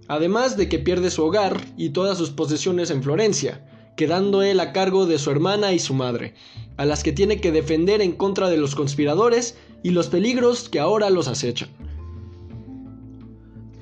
Además 0.07 0.55
de 0.55 0.69
que 0.69 0.77
pierde 0.77 1.09
su 1.09 1.23
hogar 1.23 1.59
y 1.77 1.89
todas 1.89 2.15
sus 2.15 2.29
posesiones 2.29 2.91
en 2.91 3.01
Florencia, 3.01 3.67
quedando 3.97 4.43
él 4.43 4.59
a 4.59 4.71
cargo 4.71 5.07
de 5.07 5.17
su 5.17 5.31
hermana 5.31 5.73
y 5.73 5.79
su 5.79 5.95
madre, 5.95 6.35
a 6.77 6.85
las 6.85 7.01
que 7.01 7.13
tiene 7.13 7.41
que 7.41 7.51
defender 7.51 8.03
en 8.03 8.11
contra 8.11 8.51
de 8.51 8.57
los 8.57 8.75
conspiradores 8.75 9.57
y 9.81 9.89
los 9.89 10.09
peligros 10.09 10.69
que 10.69 10.79
ahora 10.79 11.09
los 11.09 11.27
acechan. 11.27 11.69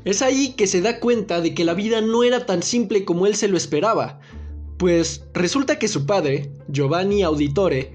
Es 0.05 0.21
ahí 0.21 0.53
que 0.53 0.67
se 0.67 0.81
da 0.81 0.99
cuenta 0.99 1.41
de 1.41 1.53
que 1.53 1.65
la 1.65 1.73
vida 1.73 2.01
no 2.01 2.23
era 2.23 2.45
tan 2.45 2.63
simple 2.63 3.05
como 3.05 3.25
él 3.25 3.35
se 3.35 3.47
lo 3.47 3.57
esperaba, 3.57 4.19
pues 4.77 5.25
resulta 5.33 5.77
que 5.77 5.89
su 5.89 6.05
padre, 6.05 6.51
Giovanni 6.69 7.21
Auditore, 7.23 7.93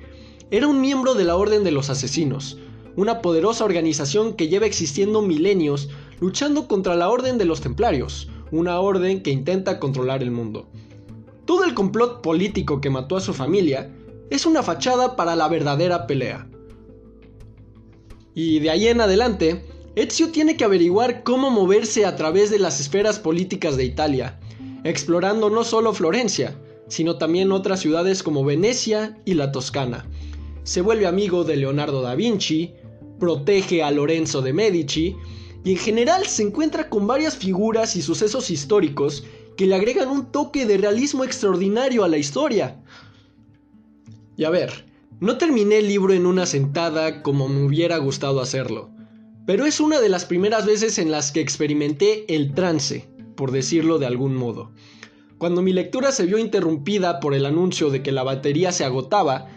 era 0.50 0.68
un 0.68 0.80
miembro 0.80 1.14
de 1.14 1.24
la 1.24 1.36
Orden 1.36 1.64
de 1.64 1.72
los 1.72 1.88
Asesinos, 1.88 2.58
una 2.96 3.22
poderosa 3.22 3.64
organización 3.64 4.34
que 4.34 4.48
lleva 4.48 4.66
existiendo 4.66 5.22
milenios 5.22 5.88
luchando 6.20 6.68
contra 6.68 6.94
la 6.94 7.08
Orden 7.08 7.38
de 7.38 7.46
los 7.46 7.60
Templarios, 7.60 8.28
una 8.50 8.78
orden 8.78 9.22
que 9.22 9.30
intenta 9.30 9.80
controlar 9.80 10.22
el 10.22 10.30
mundo. 10.30 10.68
Todo 11.44 11.64
el 11.64 11.74
complot 11.74 12.22
político 12.22 12.80
que 12.80 12.90
mató 12.90 13.16
a 13.16 13.20
su 13.20 13.34
familia 13.34 13.90
es 14.30 14.46
una 14.46 14.62
fachada 14.62 15.16
para 15.16 15.34
la 15.36 15.48
verdadera 15.48 16.06
pelea. 16.06 16.48
Y 18.34 18.60
de 18.60 18.70
ahí 18.70 18.88
en 18.88 19.00
adelante, 19.00 19.64
Ezio 19.96 20.30
tiene 20.30 20.56
que 20.56 20.64
averiguar 20.64 21.22
cómo 21.22 21.50
moverse 21.50 22.04
a 22.04 22.16
través 22.16 22.50
de 22.50 22.58
las 22.58 22.80
esferas 22.80 23.20
políticas 23.20 23.76
de 23.76 23.84
Italia, 23.84 24.40
explorando 24.82 25.50
no 25.50 25.62
solo 25.62 25.94
Florencia, 25.94 26.58
sino 26.88 27.16
también 27.16 27.52
otras 27.52 27.78
ciudades 27.78 28.24
como 28.24 28.44
Venecia 28.44 29.16
y 29.24 29.34
la 29.34 29.52
Toscana. 29.52 30.04
Se 30.64 30.80
vuelve 30.80 31.06
amigo 31.06 31.44
de 31.44 31.56
Leonardo 31.56 32.02
da 32.02 32.16
Vinci, 32.16 32.74
protege 33.20 33.84
a 33.84 33.92
Lorenzo 33.92 34.42
de 34.42 34.52
Medici 34.52 35.16
y 35.62 35.72
en 35.72 35.78
general 35.78 36.26
se 36.26 36.42
encuentra 36.42 36.88
con 36.88 37.06
varias 37.06 37.36
figuras 37.36 37.94
y 37.94 38.02
sucesos 38.02 38.50
históricos 38.50 39.24
que 39.56 39.66
le 39.66 39.76
agregan 39.76 40.08
un 40.08 40.32
toque 40.32 40.66
de 40.66 40.76
realismo 40.76 41.22
extraordinario 41.22 42.02
a 42.02 42.08
la 42.08 42.18
historia. 42.18 42.82
Y 44.36 44.42
a 44.42 44.50
ver, 44.50 44.86
no 45.20 45.38
terminé 45.38 45.78
el 45.78 45.86
libro 45.86 46.12
en 46.12 46.26
una 46.26 46.46
sentada 46.46 47.22
como 47.22 47.48
me 47.48 47.64
hubiera 47.64 47.96
gustado 47.98 48.40
hacerlo, 48.40 48.90
pero 49.46 49.66
es 49.66 49.80
una 49.80 50.00
de 50.00 50.08
las 50.08 50.24
primeras 50.24 50.66
veces 50.66 50.98
en 50.98 51.10
las 51.10 51.32
que 51.32 51.40
experimenté 51.40 52.24
el 52.34 52.54
trance, 52.54 53.08
por 53.36 53.52
decirlo 53.52 53.98
de 53.98 54.06
algún 54.06 54.34
modo. 54.34 54.72
Cuando 55.38 55.60
mi 55.60 55.72
lectura 55.72 56.12
se 56.12 56.26
vio 56.26 56.38
interrumpida 56.38 57.20
por 57.20 57.34
el 57.34 57.44
anuncio 57.44 57.90
de 57.90 58.02
que 58.02 58.12
la 58.12 58.22
batería 58.22 58.72
se 58.72 58.84
agotaba, 58.84 59.48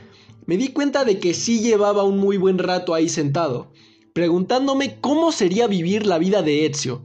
me 0.45 0.57
di 0.57 0.69
cuenta 0.69 1.05
de 1.05 1.19
que 1.19 1.33
sí 1.33 1.61
llevaba 1.61 2.03
un 2.03 2.17
muy 2.17 2.37
buen 2.37 2.57
rato 2.57 2.93
ahí 2.93 3.07
sentado, 3.07 3.71
preguntándome 4.13 4.99
cómo 4.99 5.31
sería 5.31 5.67
vivir 5.67 6.05
la 6.05 6.17
vida 6.17 6.41
de 6.41 6.65
Ezio. 6.65 7.03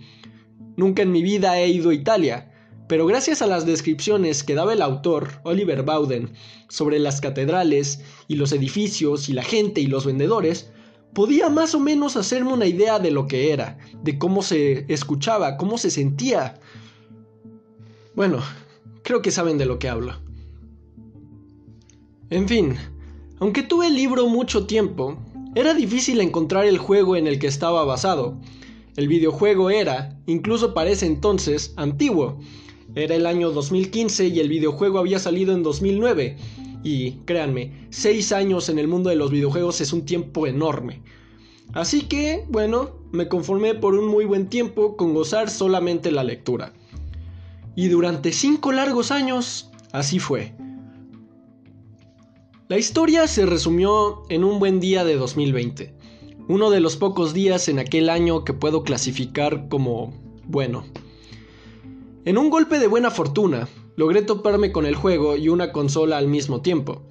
Nunca 0.76 1.02
en 1.02 1.12
mi 1.12 1.22
vida 1.22 1.60
he 1.60 1.68
ido 1.68 1.90
a 1.90 1.94
Italia, 1.94 2.52
pero 2.88 3.06
gracias 3.06 3.42
a 3.42 3.46
las 3.46 3.66
descripciones 3.66 4.42
que 4.42 4.54
daba 4.54 4.72
el 4.72 4.82
autor, 4.82 5.40
Oliver 5.44 5.82
Bowden, 5.82 6.32
sobre 6.68 6.98
las 6.98 7.20
catedrales 7.20 8.00
y 8.28 8.36
los 8.36 8.52
edificios 8.52 9.28
y 9.28 9.34
la 9.34 9.42
gente 9.42 9.80
y 9.80 9.86
los 9.86 10.06
vendedores, 10.06 10.70
podía 11.14 11.48
más 11.48 11.74
o 11.74 11.80
menos 11.80 12.16
hacerme 12.16 12.52
una 12.52 12.66
idea 12.66 12.98
de 12.98 13.10
lo 13.10 13.26
que 13.26 13.52
era, 13.52 13.78
de 14.02 14.18
cómo 14.18 14.42
se 14.42 14.84
escuchaba, 14.92 15.56
cómo 15.56 15.78
se 15.78 15.90
sentía. 15.90 16.60
Bueno, 18.14 18.38
creo 19.02 19.22
que 19.22 19.30
saben 19.30 19.58
de 19.58 19.66
lo 19.66 19.78
que 19.78 19.88
hablo. 19.88 20.20
En 22.30 22.48
fin, 22.48 22.76
aunque 23.40 23.62
tuve 23.62 23.88
el 23.88 23.94
libro 23.94 24.26
mucho 24.26 24.66
tiempo, 24.66 25.18
era 25.54 25.74
difícil 25.74 26.20
encontrar 26.20 26.64
el 26.64 26.78
juego 26.78 27.16
en 27.16 27.26
el 27.26 27.38
que 27.38 27.46
estaba 27.46 27.84
basado. 27.84 28.38
El 28.96 29.08
videojuego 29.08 29.68
era, 29.70 30.18
incluso 30.26 30.72
para 30.72 30.90
ese 30.90 31.06
entonces, 31.06 31.74
antiguo. 31.76 32.38
Era 32.94 33.14
el 33.14 33.26
año 33.26 33.50
2015 33.50 34.28
y 34.28 34.40
el 34.40 34.48
videojuego 34.48 34.98
había 34.98 35.18
salido 35.18 35.54
en 35.54 35.62
2009. 35.62 36.36
Y 36.82 37.12
créanme, 37.24 37.86
6 37.90 38.32
años 38.32 38.68
en 38.68 38.78
el 38.78 38.88
mundo 38.88 39.10
de 39.10 39.16
los 39.16 39.30
videojuegos 39.30 39.80
es 39.80 39.92
un 39.92 40.04
tiempo 40.04 40.46
enorme. 40.46 41.02
Así 41.72 42.02
que, 42.02 42.44
bueno, 42.48 42.90
me 43.12 43.28
conformé 43.28 43.74
por 43.74 43.94
un 43.94 44.08
muy 44.08 44.24
buen 44.24 44.48
tiempo 44.48 44.96
con 44.96 45.14
gozar 45.14 45.48
solamente 45.48 46.10
la 46.10 46.24
lectura. 46.24 46.72
Y 47.74 47.88
durante 47.88 48.32
5 48.32 48.72
largos 48.72 49.10
años, 49.10 49.70
así 49.92 50.18
fue. 50.18 50.54
La 52.68 52.78
historia 52.78 53.26
se 53.26 53.46
resumió 53.46 54.22
en 54.28 54.44
un 54.44 54.58
buen 54.58 54.80
día 54.80 55.04
de 55.04 55.16
2020, 55.16 55.94
uno 56.48 56.70
de 56.70 56.80
los 56.80 56.96
pocos 56.96 57.34
días 57.34 57.68
en 57.68 57.78
aquel 57.78 58.08
año 58.08 58.44
que 58.44 58.54
puedo 58.54 58.82
clasificar 58.82 59.68
como 59.68 60.14
bueno. 60.46 60.84
En 62.24 62.38
un 62.38 62.50
golpe 62.50 62.78
de 62.78 62.86
buena 62.86 63.10
fortuna, 63.10 63.68
logré 63.96 64.22
toparme 64.22 64.72
con 64.72 64.86
el 64.86 64.94
juego 64.94 65.36
y 65.36 65.48
una 65.48 65.72
consola 65.72 66.18
al 66.18 66.28
mismo 66.28 66.62
tiempo. 66.62 67.02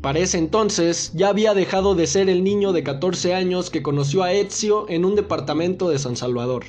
Para 0.00 0.18
ese 0.18 0.38
entonces 0.38 1.12
ya 1.14 1.28
había 1.28 1.54
dejado 1.54 1.94
de 1.94 2.06
ser 2.06 2.28
el 2.28 2.42
niño 2.42 2.72
de 2.72 2.82
14 2.82 3.34
años 3.34 3.70
que 3.70 3.82
conoció 3.82 4.22
a 4.22 4.32
Ezio 4.32 4.86
en 4.88 5.04
un 5.04 5.14
departamento 5.14 5.88
de 5.88 5.98
San 5.98 6.16
Salvador. 6.16 6.64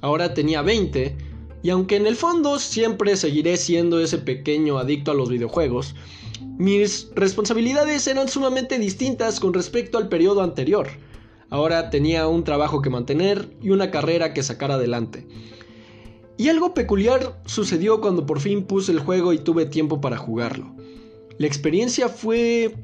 Ahora 0.00 0.34
tenía 0.34 0.62
20, 0.62 1.16
y 1.62 1.70
aunque 1.70 1.96
en 1.96 2.06
el 2.06 2.14
fondo 2.14 2.58
siempre 2.58 3.16
seguiré 3.16 3.56
siendo 3.56 3.98
ese 3.98 4.18
pequeño 4.18 4.78
adicto 4.78 5.10
a 5.10 5.14
los 5.14 5.30
videojuegos, 5.30 5.94
mis 6.58 7.10
responsabilidades 7.14 8.06
eran 8.06 8.28
sumamente 8.28 8.78
distintas 8.78 9.40
con 9.40 9.54
respecto 9.54 9.98
al 9.98 10.08
periodo 10.08 10.42
anterior. 10.42 10.88
Ahora 11.50 11.90
tenía 11.90 12.28
un 12.28 12.44
trabajo 12.44 12.82
que 12.82 12.90
mantener 12.90 13.56
y 13.62 13.70
una 13.70 13.90
carrera 13.90 14.34
que 14.34 14.42
sacar 14.42 14.70
adelante. 14.70 15.26
Y 16.36 16.48
algo 16.48 16.74
peculiar 16.74 17.40
sucedió 17.46 18.00
cuando 18.00 18.26
por 18.26 18.40
fin 18.40 18.64
puse 18.64 18.92
el 18.92 18.98
juego 18.98 19.32
y 19.32 19.38
tuve 19.38 19.66
tiempo 19.66 20.00
para 20.00 20.16
jugarlo. 20.16 20.74
La 21.38 21.46
experiencia 21.46 22.08
fue 22.08 22.74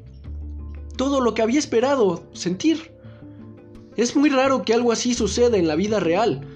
todo 0.95 1.19
lo 1.21 1.33
que 1.33 1.41
había 1.41 1.59
esperado 1.59 2.23
sentir. 2.33 2.91
Es 3.97 4.15
muy 4.15 4.29
raro 4.29 4.63
que 4.63 4.73
algo 4.73 4.91
así 4.91 5.13
suceda 5.13 5.57
en 5.57 5.67
la 5.67 5.75
vida 5.75 5.99
real. 5.99 6.47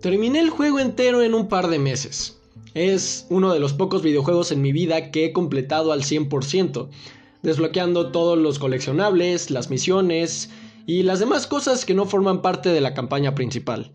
Terminé 0.00 0.40
el 0.40 0.50
juego 0.50 0.78
entero 0.78 1.22
en 1.22 1.34
un 1.34 1.48
par 1.48 1.68
de 1.68 1.78
meses. 1.78 2.40
Es 2.74 3.26
uno 3.30 3.52
de 3.52 3.60
los 3.60 3.72
pocos 3.72 4.02
videojuegos 4.02 4.52
en 4.52 4.62
mi 4.62 4.72
vida 4.72 5.10
que 5.10 5.26
he 5.26 5.32
completado 5.32 5.92
al 5.92 6.02
100%, 6.02 6.88
desbloqueando 7.42 8.10
todos 8.10 8.36
los 8.36 8.58
coleccionables, 8.58 9.50
las 9.50 9.70
misiones 9.70 10.50
y 10.86 11.02
las 11.04 11.20
demás 11.20 11.46
cosas 11.46 11.84
que 11.84 11.94
no 11.94 12.04
forman 12.04 12.42
parte 12.42 12.70
de 12.70 12.80
la 12.80 12.94
campaña 12.94 13.34
principal. 13.34 13.92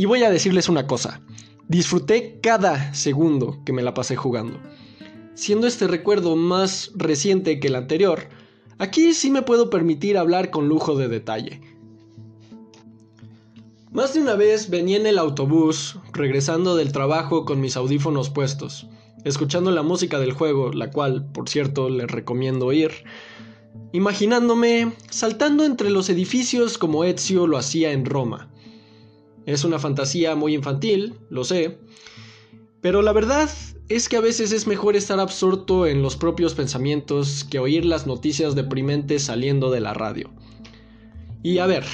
Y 0.00 0.06
voy 0.06 0.22
a 0.22 0.30
decirles 0.30 0.70
una 0.70 0.86
cosa, 0.86 1.20
disfruté 1.68 2.40
cada 2.42 2.94
segundo 2.94 3.58
que 3.66 3.74
me 3.74 3.82
la 3.82 3.92
pasé 3.92 4.16
jugando. 4.16 4.58
Siendo 5.34 5.66
este 5.66 5.86
recuerdo 5.86 6.36
más 6.36 6.90
reciente 6.94 7.60
que 7.60 7.68
el 7.68 7.74
anterior, 7.74 8.30
aquí 8.78 9.12
sí 9.12 9.30
me 9.30 9.42
puedo 9.42 9.68
permitir 9.68 10.16
hablar 10.16 10.48
con 10.48 10.68
lujo 10.68 10.96
de 10.96 11.08
detalle. 11.08 11.60
Más 13.92 14.14
de 14.14 14.22
una 14.22 14.36
vez 14.36 14.70
venía 14.70 14.96
en 14.96 15.06
el 15.06 15.18
autobús, 15.18 15.98
regresando 16.14 16.76
del 16.76 16.92
trabajo 16.92 17.44
con 17.44 17.60
mis 17.60 17.76
audífonos 17.76 18.30
puestos, 18.30 18.86
escuchando 19.26 19.70
la 19.70 19.82
música 19.82 20.18
del 20.18 20.32
juego, 20.32 20.72
la 20.72 20.90
cual, 20.90 21.30
por 21.30 21.50
cierto, 21.50 21.90
les 21.90 22.10
recomiendo 22.10 22.64
oír, 22.64 23.04
imaginándome 23.92 24.94
saltando 25.10 25.66
entre 25.66 25.90
los 25.90 26.08
edificios 26.08 26.78
como 26.78 27.04
Ezio 27.04 27.46
lo 27.46 27.58
hacía 27.58 27.92
en 27.92 28.06
Roma. 28.06 28.49
Es 29.50 29.64
una 29.64 29.80
fantasía 29.80 30.36
muy 30.36 30.54
infantil, 30.54 31.14
lo 31.28 31.42
sé, 31.42 31.76
pero 32.80 33.02
la 33.02 33.12
verdad 33.12 33.50
es 33.88 34.08
que 34.08 34.16
a 34.16 34.20
veces 34.20 34.52
es 34.52 34.68
mejor 34.68 34.94
estar 34.94 35.18
absorto 35.18 35.88
en 35.88 36.02
los 36.02 36.16
propios 36.16 36.54
pensamientos 36.54 37.44
que 37.50 37.58
oír 37.58 37.84
las 37.84 38.06
noticias 38.06 38.54
deprimentes 38.54 39.24
saliendo 39.24 39.72
de 39.72 39.80
la 39.80 39.92
radio. 39.92 40.30
Y 41.42 41.58
a 41.58 41.66
ver, 41.66 41.84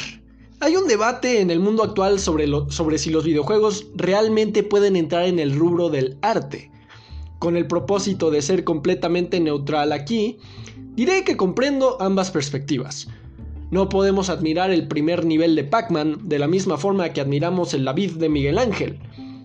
hay 0.60 0.76
un 0.76 0.86
debate 0.86 1.40
en 1.40 1.50
el 1.50 1.58
mundo 1.58 1.82
actual 1.82 2.20
sobre, 2.20 2.46
sobre 2.68 2.98
si 2.98 3.08
los 3.08 3.24
videojuegos 3.24 3.86
realmente 3.94 4.62
pueden 4.62 4.94
entrar 4.94 5.24
en 5.24 5.38
el 5.38 5.58
rubro 5.58 5.88
del 5.88 6.18
arte. 6.20 6.70
Con 7.38 7.56
el 7.56 7.66
propósito 7.66 8.30
de 8.30 8.42
ser 8.42 8.64
completamente 8.64 9.40
neutral 9.40 9.92
aquí, 9.92 10.36
diré 10.94 11.24
que 11.24 11.38
comprendo 11.38 11.96
ambas 12.02 12.30
perspectivas. 12.30 13.08
No 13.70 13.88
podemos 13.88 14.30
admirar 14.30 14.70
el 14.70 14.86
primer 14.86 15.24
nivel 15.24 15.56
de 15.56 15.64
Pac-Man 15.64 16.28
de 16.28 16.38
la 16.38 16.46
misma 16.46 16.76
forma 16.76 17.12
que 17.12 17.20
admiramos 17.20 17.74
el 17.74 17.84
David 17.84 18.12
de 18.12 18.28
Miguel 18.28 18.58
Ángel. 18.58 19.00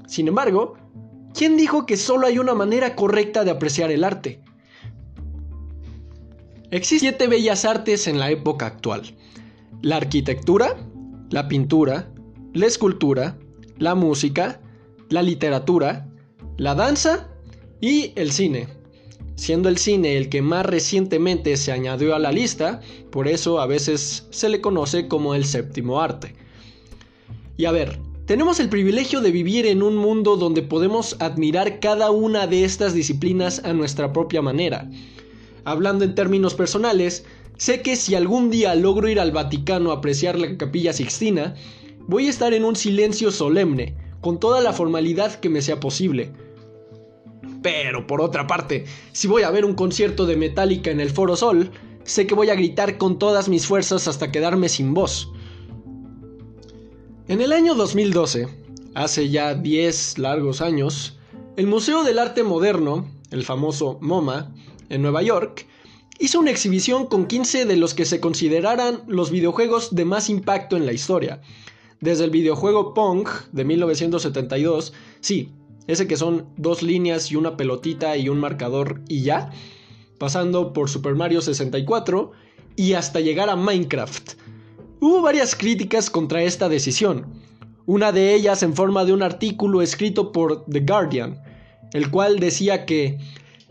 Sin 0.07 0.27
embargo, 0.27 0.75
¿quién 1.33 1.57
dijo 1.57 1.85
que 1.85 1.97
solo 1.97 2.27
hay 2.27 2.37
una 2.37 2.53
manera 2.53 2.95
correcta 2.95 3.43
de 3.43 3.51
apreciar 3.51 3.91
el 3.91 4.03
arte? 4.03 4.41
Existen 6.69 7.09
siete 7.09 7.27
bellas 7.27 7.65
artes 7.65 8.07
en 8.07 8.19
la 8.19 8.31
época 8.31 8.65
actual. 8.67 9.01
La 9.81 9.97
arquitectura, 9.97 10.77
la 11.29 11.47
pintura, 11.47 12.11
la 12.53 12.65
escultura, 12.65 13.37
la 13.77 13.95
música, 13.95 14.61
la 15.09 15.23
literatura, 15.23 16.07
la 16.57 16.75
danza 16.75 17.29
y 17.81 18.13
el 18.15 18.31
cine. 18.31 18.67
Siendo 19.41 19.69
el 19.69 19.79
cine 19.79 20.17
el 20.17 20.29
que 20.29 20.43
más 20.43 20.67
recientemente 20.67 21.57
se 21.57 21.71
añadió 21.71 22.13
a 22.13 22.19
la 22.19 22.31
lista, 22.31 22.79
por 23.09 23.27
eso 23.27 23.59
a 23.59 23.65
veces 23.65 24.27
se 24.29 24.49
le 24.49 24.61
conoce 24.61 25.07
como 25.07 25.33
el 25.33 25.45
séptimo 25.45 25.99
arte. 25.99 26.35
Y 27.57 27.65
a 27.65 27.71
ver, 27.71 27.97
tenemos 28.27 28.59
el 28.59 28.69
privilegio 28.69 29.19
de 29.19 29.31
vivir 29.31 29.65
en 29.65 29.81
un 29.81 29.95
mundo 29.95 30.37
donde 30.37 30.61
podemos 30.61 31.15
admirar 31.19 31.79
cada 31.79 32.11
una 32.11 32.45
de 32.45 32.63
estas 32.63 32.93
disciplinas 32.93 33.63
a 33.65 33.73
nuestra 33.73 34.13
propia 34.13 34.43
manera. 34.43 34.87
Hablando 35.65 36.05
en 36.05 36.13
términos 36.13 36.53
personales, 36.53 37.25
Sé 37.57 37.81
que 37.81 37.95
si 37.95 38.13
algún 38.13 38.51
día 38.51 38.75
logro 38.75 39.07
ir 39.07 39.19
al 39.19 39.31
Vaticano 39.31 39.91
a 39.91 39.95
apreciar 39.95 40.37
la 40.37 40.55
capilla 40.55 40.93
Sixtina, 40.93 41.55
voy 42.07 42.27
a 42.27 42.29
estar 42.29 42.53
en 42.53 42.63
un 42.63 42.75
silencio 42.75 43.31
solemne, 43.31 43.95
con 44.19 44.39
toda 44.39 44.61
la 44.61 44.73
formalidad 44.73 45.39
que 45.39 45.49
me 45.49 45.63
sea 45.63 45.79
posible. 45.79 46.31
Pero 47.61 48.07
por 48.07 48.21
otra 48.21 48.47
parte, 48.47 48.85
si 49.11 49.27
voy 49.27 49.43
a 49.43 49.51
ver 49.51 49.65
un 49.65 49.75
concierto 49.75 50.25
de 50.25 50.37
Metallica 50.37 50.91
en 50.91 50.99
el 50.99 51.11
Foro 51.11 51.35
Sol, 51.35 51.71
sé 52.03 52.25
que 52.25 52.35
voy 52.35 52.49
a 52.49 52.55
gritar 52.55 52.97
con 52.97 53.19
todas 53.19 53.49
mis 53.49 53.67
fuerzas 53.67 54.07
hasta 54.07 54.31
quedarme 54.31 54.69
sin 54.69 54.93
voz. 54.93 55.31
En 57.27 57.41
el 57.41 57.53
año 57.53 57.75
2012, 57.75 58.47
hace 58.95 59.29
ya 59.29 59.53
10 59.53 60.17
largos 60.17 60.61
años, 60.61 61.17
el 61.55 61.67
Museo 61.67 62.03
del 62.03 62.19
Arte 62.19 62.43
Moderno, 62.43 63.09
el 63.29 63.43
famoso 63.43 63.99
MoMA, 64.01 64.53
en 64.89 65.01
Nueva 65.01 65.21
York, 65.21 65.67
hizo 66.19 66.39
una 66.39 66.51
exhibición 66.51 67.05
con 67.05 67.25
15 67.25 67.65
de 67.65 67.77
los 67.77 67.93
que 67.93 68.05
se 68.05 68.19
consideraran 68.19 69.03
los 69.07 69.31
videojuegos 69.31 69.95
de 69.95 70.05
más 70.05 70.29
impacto 70.29 70.75
en 70.77 70.85
la 70.85 70.93
historia. 70.93 71.41
Desde 71.99 72.25
el 72.25 72.31
videojuego 72.31 72.93
Pong 72.93 73.27
de 73.51 73.63
1972, 73.63 74.93
sí, 75.19 75.51
ese 75.87 76.07
que 76.07 76.17
son 76.17 76.47
dos 76.57 76.83
líneas 76.83 77.31
y 77.31 77.35
una 77.35 77.57
pelotita 77.57 78.17
y 78.17 78.29
un 78.29 78.39
marcador 78.39 79.01
y 79.07 79.21
ya, 79.23 79.51
pasando 80.17 80.73
por 80.73 80.89
Super 80.89 81.15
Mario 81.15 81.41
64 81.41 82.31
y 82.75 82.93
hasta 82.93 83.19
llegar 83.19 83.49
a 83.49 83.55
Minecraft. 83.55 84.33
Hubo 84.99 85.21
varias 85.21 85.55
críticas 85.55 86.09
contra 86.09 86.43
esta 86.43 86.69
decisión, 86.69 87.25
una 87.85 88.11
de 88.11 88.33
ellas 88.35 88.61
en 88.63 88.75
forma 88.75 89.03
de 89.03 89.13
un 89.13 89.23
artículo 89.23 89.81
escrito 89.81 90.31
por 90.31 90.65
The 90.65 90.81
Guardian, 90.81 91.41
el 91.93 92.09
cual 92.11 92.39
decía 92.39 92.85
que 92.85 93.17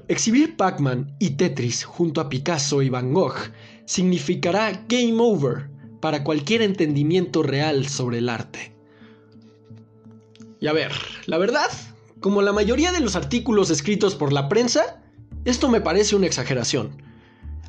exhibir 0.09 0.57
Pac-Man 0.57 1.15
y 1.21 1.31
Tetris 1.31 1.85
junto 1.85 2.21
a 2.21 2.29
Picasso 2.29 2.83
y 2.83 2.89
Van 2.89 3.15
Gogh 3.15 3.37
significará 3.85 4.85
game 4.89 5.17
over 5.19 5.71
para 6.01 6.25
cualquier 6.25 6.63
entendimiento 6.63 7.43
real 7.43 7.87
sobre 7.87 8.19
el 8.19 8.29
arte. 8.29 8.73
Y 10.61 10.67
a 10.67 10.73
ver, 10.73 10.93
la 11.27 11.39
verdad, 11.39 11.71
como 12.21 12.43
la 12.43 12.53
mayoría 12.53 12.93
de 12.93 13.01
los 13.01 13.17
artículos 13.17 13.71
escritos 13.71 14.15
por 14.15 14.33
la 14.33 14.49
prensa, 14.49 15.03
esto 15.45 15.69
me 15.69 15.81
parece 15.81 16.17
una 16.17 16.27
exageración. 16.27 16.91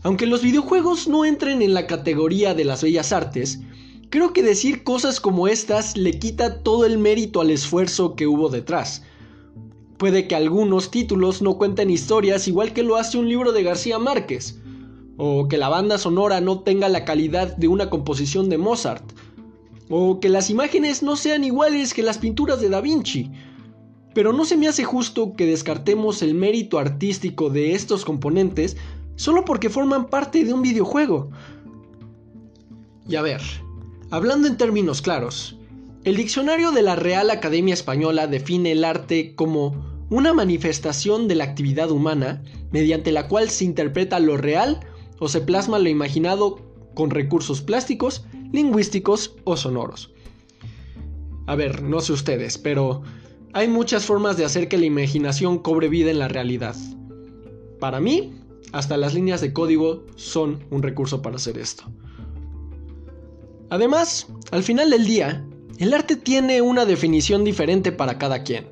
Aunque 0.03 0.25
los 0.25 0.41
videojuegos 0.41 1.08
no 1.08 1.25
entren 1.25 1.62
en 1.62 1.74
la 1.74 1.88
categoría 1.88 2.53
de 2.53 2.65
las 2.65 2.84
bellas 2.84 3.12
artes, 3.12 3.60
Creo 4.12 4.34
que 4.34 4.43
decir 4.43 4.84
cosas 4.84 5.22
como 5.22 5.48
estas 5.48 5.96
le 5.96 6.20
quita 6.20 6.63
todo 6.63 6.84
el 6.86 6.98
mérito 6.98 7.39
al 7.39 7.50
esfuerzo 7.50 8.17
que 8.17 8.27
hubo 8.27 8.50
detrás. 8.50 9.03
Puede 9.96 10.27
que 10.27 10.36
algunos 10.36 10.91
títulos 10.91 11.41
no 11.41 11.58
cuenten 11.58 11.89
historias 11.89 12.46
igual 12.50 12.74
que 12.74 12.84
lo 12.84 12.98
hace 12.98 13.17
un 13.17 13.29
libro 13.29 13.53
de 13.53 13.63
García 13.63 14.00
Márquez, 14.00 14.60
o 15.15 15.48
que 15.48 15.58
la 15.58 15.70
banda 15.70 15.98
sonora 15.98 16.41
no 16.41 16.60
tenga 16.60 16.89
la 16.89 17.05
calidad 17.05 17.55
de 17.55 17.70
una 17.70 17.89
composición 17.89 18.50
de 18.50 18.58
Mozart, 18.58 19.13
o 19.89 20.20
que 20.20 20.27
las 20.27 20.50
imágenes 20.50 21.03
no 21.03 21.15
sean 21.15 21.46
iguales 21.46 21.93
que 21.93 22.03
las 22.03 22.17
pinturas 22.17 22.60
de 22.60 22.67
Da 22.67 22.81
Vinci. 22.81 23.31
Pero 24.13 24.34
no 24.34 24.46
se 24.46 24.58
me 24.58 24.68
hace 24.68 24.84
justo 24.84 25.34
que 25.34 25.46
descartemos 25.46 26.22
el 26.22 26.34
mérito 26.34 26.80
artístico 26.80 27.50
de 27.50 27.74
estos 27.74 28.06
componentes 28.06 28.77
solo 29.15 29.46
porque 29.46 29.70
forman 29.70 30.08
parte 30.10 30.44
de 30.44 30.53
un 30.53 30.62
videojuego. 30.62 31.30
Y 33.08 33.15
a 33.15 33.22
ver, 33.22 33.41
Hablando 34.13 34.50
en 34.50 34.58
términos 34.58 35.01
claros, 35.01 35.56
el 36.03 36.18
diccionario 36.18 36.74
de 36.74 36.82
la 36.82 36.98
Real 36.98 37.30
Academia 37.30 37.74
Española 37.74 38.27
define 38.27 38.74
el 38.74 38.84
arte 38.84 39.36
como 39.36 40.06
una 40.10 40.34
manifestación 40.34 41.30
de 41.30 41.36
la 41.36 41.46
actividad 41.46 41.91
humana 41.91 42.44
mediante 42.74 43.13
la 43.13 43.30
cual 43.30 43.50
se 43.50 43.63
interpreta 43.63 44.20
lo 44.20 44.36
real 44.36 44.82
o 45.20 45.30
se 45.30 45.39
plasma 45.39 45.80
lo 45.80 45.88
imaginado 45.88 46.60
con 46.94 47.10
recursos 47.10 47.62
plásticos, 47.62 48.25
lingüísticos 48.51 49.34
o 49.46 49.56
sonoros. 49.56 50.12
A 51.48 51.56
ver, 51.56 51.82
no 51.82 52.01
sé 52.01 52.12
ustedes, 52.12 52.58
pero 52.58 53.03
hay 53.53 53.68
muchas 53.68 54.05
formas 54.05 54.37
de 54.37 54.46
hacer 54.46 54.68
que 54.68 54.77
la 54.77 54.85
imaginación 54.85 55.59
cobre 55.59 55.90
vida 55.90 56.11
en 56.11 56.20
la 56.20 56.27
realidad. 56.27 56.75
Para 57.79 58.00
mí, 58.00 58.33
hasta 58.72 58.98
las 58.98 59.14
líneas 59.14 59.42
de 59.42 59.53
código 59.53 60.05
son 60.16 60.64
un 60.70 60.81
recurso 60.81 61.22
para 61.22 61.35
hacer 61.35 61.57
esto. 61.57 61.83
Además, 63.70 64.27
al 64.51 64.64
final 64.64 64.90
del 64.90 65.05
día, 65.05 65.46
el 65.79 65.94
arte 65.94 66.16
tiene 66.16 66.61
una 66.61 66.85
definición 66.85 67.44
diferente 67.44 67.92
para 67.92 68.18
cada 68.18 68.44
quien. 68.44 68.68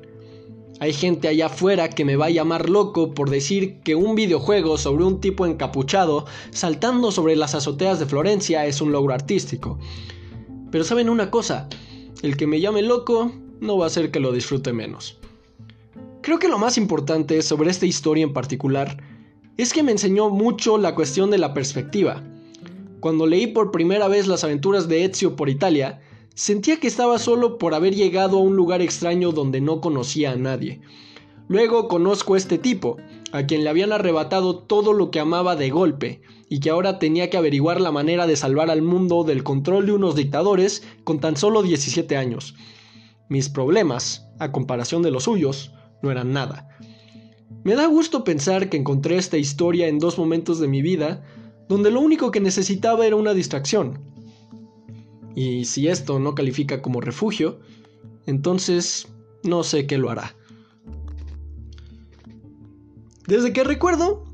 Hay 0.78 0.94
gente 0.94 1.28
allá 1.28 1.46
afuera 1.46 1.90
que 1.90 2.06
me 2.06 2.16
va 2.16 2.26
a 2.26 2.30
llamar 2.30 2.70
loco 2.70 3.12
por 3.12 3.28
decir 3.28 3.80
que 3.80 3.94
un 3.94 4.14
videojuego 4.14 4.78
sobre 4.78 5.04
un 5.04 5.20
tipo 5.20 5.44
encapuchado 5.44 6.24
saltando 6.52 7.12
sobre 7.12 7.36
las 7.36 7.54
azoteas 7.54 7.98
de 7.98 8.06
Florencia 8.06 8.64
es 8.64 8.80
un 8.80 8.92
logro 8.92 9.12
artístico. 9.12 9.78
Pero 10.70 10.84
saben 10.84 11.10
una 11.10 11.30
cosa, 11.30 11.68
el 12.22 12.38
que 12.38 12.46
me 12.46 12.60
llame 12.60 12.80
loco 12.80 13.32
no 13.60 13.78
va 13.78 13.84
a 13.84 13.86
hacer 13.88 14.10
que 14.10 14.20
lo 14.20 14.32
disfrute 14.32 14.72
menos. 14.72 15.18
Creo 16.22 16.38
que 16.38 16.48
lo 16.48 16.58
más 16.58 16.76
importante 16.76 17.40
sobre 17.42 17.70
esta 17.70 17.86
historia 17.86 18.24
en 18.24 18.32
particular 18.32 19.02
es 19.56 19.72
que 19.72 19.82
me 19.82 19.92
enseñó 19.92 20.30
mucho 20.30 20.78
la 20.78 20.94
cuestión 20.94 21.30
de 21.30 21.38
la 21.38 21.54
perspectiva. 21.54 22.22
Cuando 23.00 23.26
leí 23.26 23.46
por 23.46 23.70
primera 23.70 24.08
vez 24.08 24.26
las 24.26 24.44
aventuras 24.44 24.88
de 24.88 25.04
Ezio 25.04 25.36
por 25.36 25.48
Italia, 25.48 26.00
sentía 26.34 26.78
que 26.78 26.86
estaba 26.86 27.18
solo 27.18 27.58
por 27.58 27.74
haber 27.74 27.94
llegado 27.94 28.38
a 28.38 28.42
un 28.42 28.56
lugar 28.56 28.82
extraño 28.82 29.32
donde 29.32 29.60
no 29.60 29.80
conocía 29.80 30.32
a 30.32 30.36
nadie. 30.36 30.80
Luego 31.48 31.88
conozco 31.88 32.34
a 32.34 32.38
este 32.38 32.58
tipo, 32.58 32.96
a 33.32 33.44
quien 33.44 33.64
le 33.64 33.70
habían 33.70 33.92
arrebatado 33.92 34.58
todo 34.58 34.92
lo 34.92 35.10
que 35.10 35.20
amaba 35.20 35.56
de 35.56 35.70
golpe, 35.70 36.20
y 36.48 36.60
que 36.60 36.70
ahora 36.70 36.98
tenía 36.98 37.30
que 37.30 37.36
averiguar 37.36 37.80
la 37.80 37.92
manera 37.92 38.26
de 38.26 38.36
salvar 38.36 38.70
al 38.70 38.82
mundo 38.82 39.24
del 39.24 39.42
control 39.42 39.86
de 39.86 39.92
unos 39.92 40.16
dictadores 40.16 40.82
con 41.04 41.20
tan 41.20 41.36
solo 41.36 41.62
17 41.62 42.16
años. 42.16 42.54
Mis 43.30 43.48
problemas, 43.48 44.26
a 44.40 44.50
comparación 44.50 45.02
de 45.02 45.12
los 45.12 45.24
suyos, 45.24 45.72
no 46.02 46.10
eran 46.10 46.32
nada. 46.32 46.68
Me 47.62 47.76
da 47.76 47.86
gusto 47.86 48.24
pensar 48.24 48.68
que 48.68 48.76
encontré 48.76 49.16
esta 49.16 49.38
historia 49.38 49.86
en 49.86 50.00
dos 50.00 50.18
momentos 50.18 50.58
de 50.58 50.66
mi 50.66 50.82
vida 50.82 51.22
donde 51.68 51.92
lo 51.92 52.00
único 52.00 52.32
que 52.32 52.40
necesitaba 52.40 53.06
era 53.06 53.14
una 53.14 53.32
distracción. 53.32 54.00
Y 55.36 55.64
si 55.64 55.86
esto 55.86 56.18
no 56.18 56.34
califica 56.34 56.82
como 56.82 57.00
refugio, 57.00 57.60
entonces 58.26 59.06
no 59.44 59.62
sé 59.62 59.86
qué 59.86 59.96
lo 59.96 60.10
hará. 60.10 60.34
Desde 63.28 63.52
que 63.52 63.62
recuerdo, 63.62 64.24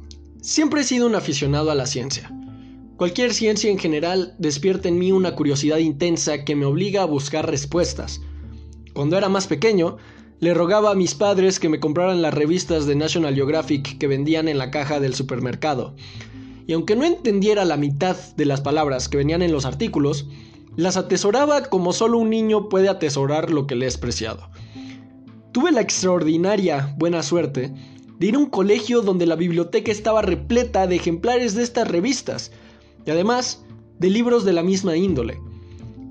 siempre 0.40 0.80
he 0.80 0.84
sido 0.84 1.06
un 1.06 1.16
aficionado 1.16 1.70
a 1.70 1.74
la 1.74 1.84
ciencia. 1.84 2.32
Cualquier 2.96 3.34
ciencia 3.34 3.70
en 3.70 3.78
general 3.78 4.34
despierta 4.38 4.88
en 4.88 4.98
mí 4.98 5.12
una 5.12 5.34
curiosidad 5.34 5.76
intensa 5.76 6.46
que 6.46 6.56
me 6.56 6.64
obliga 6.64 7.02
a 7.02 7.06
buscar 7.06 7.46
respuestas. 7.46 8.22
Cuando 8.96 9.18
era 9.18 9.28
más 9.28 9.46
pequeño, 9.46 9.98
le 10.40 10.54
rogaba 10.54 10.90
a 10.90 10.94
mis 10.94 11.14
padres 11.14 11.60
que 11.60 11.68
me 11.68 11.80
compraran 11.80 12.22
las 12.22 12.32
revistas 12.32 12.86
de 12.86 12.96
National 12.96 13.34
Geographic 13.34 13.98
que 13.98 14.06
vendían 14.06 14.48
en 14.48 14.56
la 14.56 14.70
caja 14.70 15.00
del 15.00 15.14
supermercado, 15.14 15.94
y 16.66 16.72
aunque 16.72 16.96
no 16.96 17.04
entendiera 17.04 17.66
la 17.66 17.76
mitad 17.76 18.16
de 18.16 18.46
las 18.46 18.62
palabras 18.62 19.10
que 19.10 19.18
venían 19.18 19.42
en 19.42 19.52
los 19.52 19.66
artículos, 19.66 20.26
las 20.76 20.96
atesoraba 20.96 21.64
como 21.64 21.92
solo 21.92 22.16
un 22.16 22.30
niño 22.30 22.70
puede 22.70 22.88
atesorar 22.88 23.50
lo 23.50 23.66
que 23.66 23.74
le 23.74 23.84
es 23.84 23.98
preciado. 23.98 24.48
Tuve 25.52 25.72
la 25.72 25.82
extraordinaria 25.82 26.94
buena 26.96 27.22
suerte 27.22 27.74
de 28.18 28.26
ir 28.26 28.36
a 28.36 28.38
un 28.38 28.46
colegio 28.48 29.02
donde 29.02 29.26
la 29.26 29.36
biblioteca 29.36 29.92
estaba 29.92 30.22
repleta 30.22 30.86
de 30.86 30.96
ejemplares 30.96 31.54
de 31.54 31.64
estas 31.64 31.86
revistas 31.86 32.50
y 33.04 33.10
además 33.10 33.62
de 33.98 34.08
libros 34.08 34.46
de 34.46 34.54
la 34.54 34.62
misma 34.62 34.96
índole. 34.96 35.38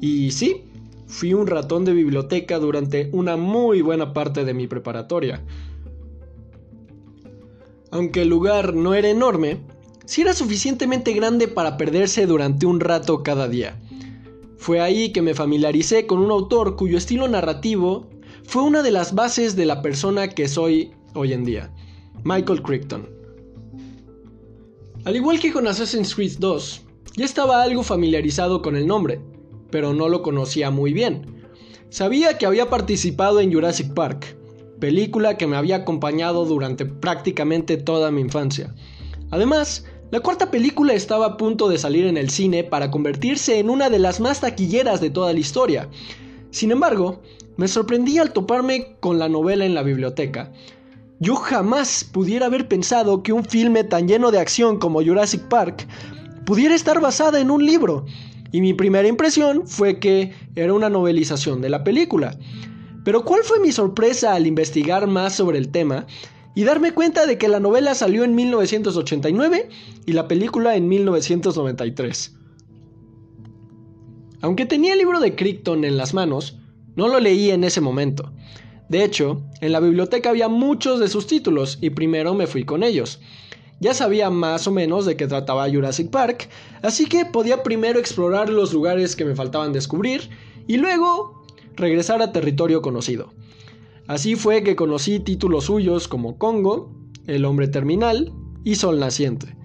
Y 0.02 0.30
sí, 0.30 0.65
fui 1.08 1.34
un 1.34 1.48
ratón 1.48 1.86
de 1.86 1.94
biblioteca 1.94 2.60
durante 2.60 3.10
una 3.14 3.38
muy 3.38 3.82
buena 3.82 4.14
parte 4.14 4.46
de 4.46 4.54
mi 4.54 4.68
preparatoria. 4.68 5.44
Aunque 7.92 8.24
el 8.24 8.30
lugar 8.30 8.74
no 8.74 8.94
era 8.94 9.10
enorme, 9.10 9.62
si 10.06 10.22
era 10.22 10.34
suficientemente 10.34 11.14
grande 11.14 11.48
para 11.48 11.78
perderse 11.78 12.26
durante 12.26 12.66
un 12.66 12.80
rato 12.80 13.24
cada 13.24 13.48
día. 13.48 13.80
Fue 14.58 14.82
ahí 14.82 15.12
que 15.12 15.22
me 15.22 15.34
familiaricé 15.34 16.08
con 16.08 16.20
un 16.20 16.32
autor 16.32 16.76
cuyo 16.76 16.98
estilo 16.98 17.28
narrativo 17.28 18.10
fue 18.44 18.64
una 18.64 18.84
de 18.84 18.92
las 18.92 19.14
bases 19.14 19.56
de 19.56 19.66
la 19.66 19.82
persona 19.82 20.30
que 20.30 20.48
soy 20.48 20.92
hoy 21.14 21.34
en 21.34 21.44
día, 21.46 21.72
Michael 22.24 22.62
Crichton. 22.62 23.10
Al 25.06 25.16
igual 25.16 25.40
que 25.40 25.54
con 25.54 25.68
Assassin's 25.68 26.16
Creed 26.16 26.38
2, 26.40 26.82
ya 27.16 27.26
estaba 27.26 27.62
algo 27.62 27.84
familiarizado 27.84 28.62
con 28.62 28.76
el 28.76 28.88
nombre, 28.88 29.22
pero 29.70 29.94
no 29.94 30.10
lo 30.10 30.22
conocía 30.22 30.72
muy 30.72 30.94
bien. 30.94 31.44
Sabía 31.90 32.38
que 32.38 32.46
había 32.46 32.70
participado 32.70 33.40
en 33.40 33.54
Jurassic 33.54 33.94
Park, 33.94 34.38
película 34.80 35.38
que 35.38 35.48
me 35.48 35.56
había 35.56 35.78
acompañado 35.78 36.46
durante 36.46 36.86
prácticamente 36.86 37.78
toda 37.78 38.12
mi 38.12 38.22
infancia. 38.22 38.74
Además, 39.32 39.86
la 40.12 40.20
cuarta 40.20 40.52
película 40.52 40.94
estaba 40.94 41.26
a 41.26 41.38
punto 41.38 41.68
de 41.68 41.78
salir 41.78 42.06
en 42.06 42.18
el 42.18 42.30
cine 42.30 42.64
para 42.64 42.92
convertirse 42.92 43.60
en 43.60 43.70
una 43.70 43.90
de 43.90 44.00
las 44.00 44.20
más 44.20 44.42
taquilleras 44.42 45.02
de 45.02 45.10
toda 45.10 45.34
la 45.34 45.40
historia. 45.40 45.90
Sin 46.52 46.72
embargo, 46.72 47.22
me 47.58 47.68
sorprendí 47.68 48.18
al 48.18 48.34
toparme 48.34 48.98
con 49.00 49.18
la 49.18 49.30
novela 49.30 49.66
en 49.66 49.74
la 49.74 49.84
biblioteca. 49.84 50.52
Yo 51.20 51.36
jamás 51.36 52.04
pudiera 52.04 52.46
haber 52.46 52.68
pensado 52.68 53.24
que 53.24 53.34
un 53.34 53.46
filme 53.46 53.84
tan 53.84 54.08
lleno 54.08 54.32
de 54.32 54.40
acción 54.40 54.78
como 54.78 55.04
Jurassic 55.04 55.42
Park 55.48 55.88
pudiera 56.46 56.76
estar 56.76 57.02
basada 57.02 57.40
en 57.40 57.50
un 57.50 57.66
libro, 57.66 58.06
y 58.56 58.62
mi 58.62 58.74
primera 58.74 59.06
impresión 59.06 59.68
fue 59.68 60.00
que 60.00 60.32
era 60.56 60.74
una 60.74 60.90
novelización 60.90 61.60
de 61.60 61.68
la 61.68 61.84
película. 61.84 62.40
Pero 63.04 63.26
¿cuál 63.26 63.44
fue 63.44 63.60
mi 63.60 63.74
sorpresa 63.74 64.34
al 64.34 64.48
investigar 64.48 65.08
más 65.08 65.36
sobre 65.36 65.58
el 65.58 65.72
tema 65.72 66.08
y 66.56 66.64
darme 66.64 66.94
cuenta 66.94 67.26
de 67.26 67.38
que 67.38 67.50
la 67.50 67.60
novela 67.60 67.94
salió 67.96 68.24
en 68.24 68.34
1989 68.34 69.68
y 70.06 70.14
la 70.14 70.30
película 70.30 70.78
en 70.78 70.88
1993? 70.88 72.34
Aunque 74.40 74.66
tenía 74.66 74.94
el 74.94 75.00
libro 75.00 75.20
de 75.20 75.36
Crichton 75.36 75.84
en 75.84 75.98
las 75.98 76.14
manos, 76.14 76.58
no 76.96 77.10
lo 77.10 77.20
leí 77.20 77.52
en 77.52 77.66
ese 77.66 77.82
momento. 77.82 78.32
De 78.88 79.04
hecho, 79.04 79.44
en 79.60 79.74
la 79.74 79.82
biblioteca 79.82 80.30
había 80.30 80.48
muchos 80.48 81.02
de 81.02 81.10
sus 81.10 81.28
títulos 81.28 81.78
y 81.82 81.90
primero 81.90 82.34
me 82.34 82.48
fui 82.48 82.64
con 82.64 82.84
ellos. 82.84 83.20
Ya 83.80 83.94
sabía 83.94 84.30
más 84.30 84.68
o 84.68 84.72
menos 84.72 85.06
de 85.06 85.18
qué 85.18 85.28
trataba 85.28 85.70
Jurassic 85.70 86.10
Park, 86.10 86.50
así 86.82 87.06
que 87.06 87.26
podía 87.26 87.62
primero 87.62 88.00
explorar 88.00 88.50
los 88.50 88.74
lugares 88.74 89.16
que 89.16 89.26
me 89.26 89.36
faltaban 89.36 89.74
descubrir 89.74 90.30
y 90.68 90.78
luego 90.78 91.46
regresar 91.76 92.22
a 92.22 92.32
territorio 92.32 92.82
conocido. 92.82 93.34
Así 94.08 94.36
fue 94.36 94.64
que 94.64 94.76
conocí 94.76 95.20
títulos 95.20 95.66
suyos 95.66 96.08
como 96.08 96.38
Congo, 96.38 96.92
El 97.28 97.44
hombre 97.44 97.68
terminal 97.68 98.32
y 98.64 98.76
Sol 98.76 99.00
naciente. 99.00 99.56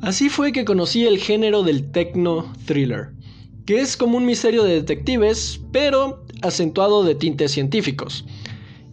Así 0.00 0.28
fue 0.28 0.52
que 0.52 0.64
conocí 0.64 1.06
el 1.06 1.18
género 1.18 1.62
del 1.62 1.90
techno 1.92 2.52
thriller, 2.66 3.12
que 3.66 3.80
es 3.80 3.96
como 3.96 4.16
un 4.16 4.26
misterio 4.26 4.64
de 4.64 4.74
detectives, 4.74 5.60
pero 5.70 6.24
acentuado 6.40 7.04
de 7.04 7.14
tintes 7.14 7.52
científicos. 7.52 8.24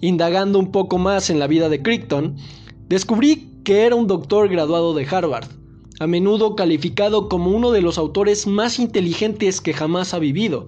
Indagando 0.02 0.60
un 0.60 0.72
poco 0.72 0.98
más 0.98 1.30
en 1.30 1.40
la 1.40 1.48
vida 1.48 1.68
de 1.70 1.82
Crichton, 1.82 2.38
descubrí 2.90 3.50
que 3.64 3.86
era 3.86 3.96
un 3.96 4.08
doctor 4.08 4.50
graduado 4.50 4.94
de 4.94 5.06
Harvard, 5.06 5.48
a 6.00 6.08
menudo 6.08 6.56
calificado 6.56 7.30
como 7.30 7.52
uno 7.52 7.72
de 7.72 7.82
los 7.82 7.98
autores 7.98 8.48
más 8.48 8.80
inteligentes 8.80 9.62
que 9.62 9.74
jamás 9.74 10.14
ha 10.14 10.20
vivido. 10.20 10.66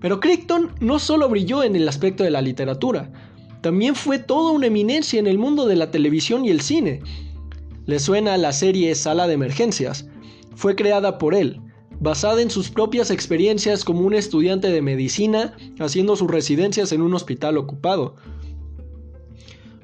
Pero 0.00 0.20
Crichton 0.20 0.72
no 0.80 0.98
solo 0.98 1.28
brilló 1.28 1.62
en 1.62 1.76
el 1.76 1.88
aspecto 1.88 2.24
de 2.24 2.30
la 2.30 2.42
literatura, 2.42 3.12
también 3.60 3.94
fue 3.94 4.18
toda 4.18 4.52
una 4.52 4.66
eminencia 4.66 5.18
en 5.18 5.26
el 5.26 5.38
mundo 5.38 5.66
de 5.66 5.76
la 5.76 5.90
televisión 5.90 6.44
y 6.44 6.50
el 6.50 6.60
cine. 6.60 7.00
Le 7.86 7.98
suena 7.98 8.36
la 8.36 8.52
serie 8.52 8.94
Sala 8.94 9.26
de 9.26 9.32
Emergencias. 9.32 10.06
Fue 10.54 10.74
creada 10.76 11.16
por 11.16 11.34
él, 11.34 11.60
basada 11.98 12.42
en 12.42 12.50
sus 12.50 12.68
propias 12.68 13.10
experiencias 13.10 13.82
como 13.82 14.00
un 14.00 14.12
estudiante 14.12 14.68
de 14.70 14.82
medicina 14.82 15.56
haciendo 15.78 16.14
sus 16.14 16.30
residencias 16.30 16.92
en 16.92 17.00
un 17.00 17.14
hospital 17.14 17.56
ocupado. 17.56 18.16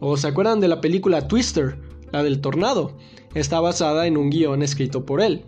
¿O 0.00 0.16
se 0.16 0.28
acuerdan 0.28 0.60
de 0.60 0.68
la 0.68 0.80
película 0.80 1.28
Twister, 1.28 1.78
la 2.10 2.22
del 2.22 2.40
tornado? 2.40 2.96
Está 3.34 3.60
basada 3.60 4.06
en 4.06 4.16
un 4.16 4.30
guion 4.30 4.62
escrito 4.62 5.04
por 5.04 5.20
él. 5.20 5.44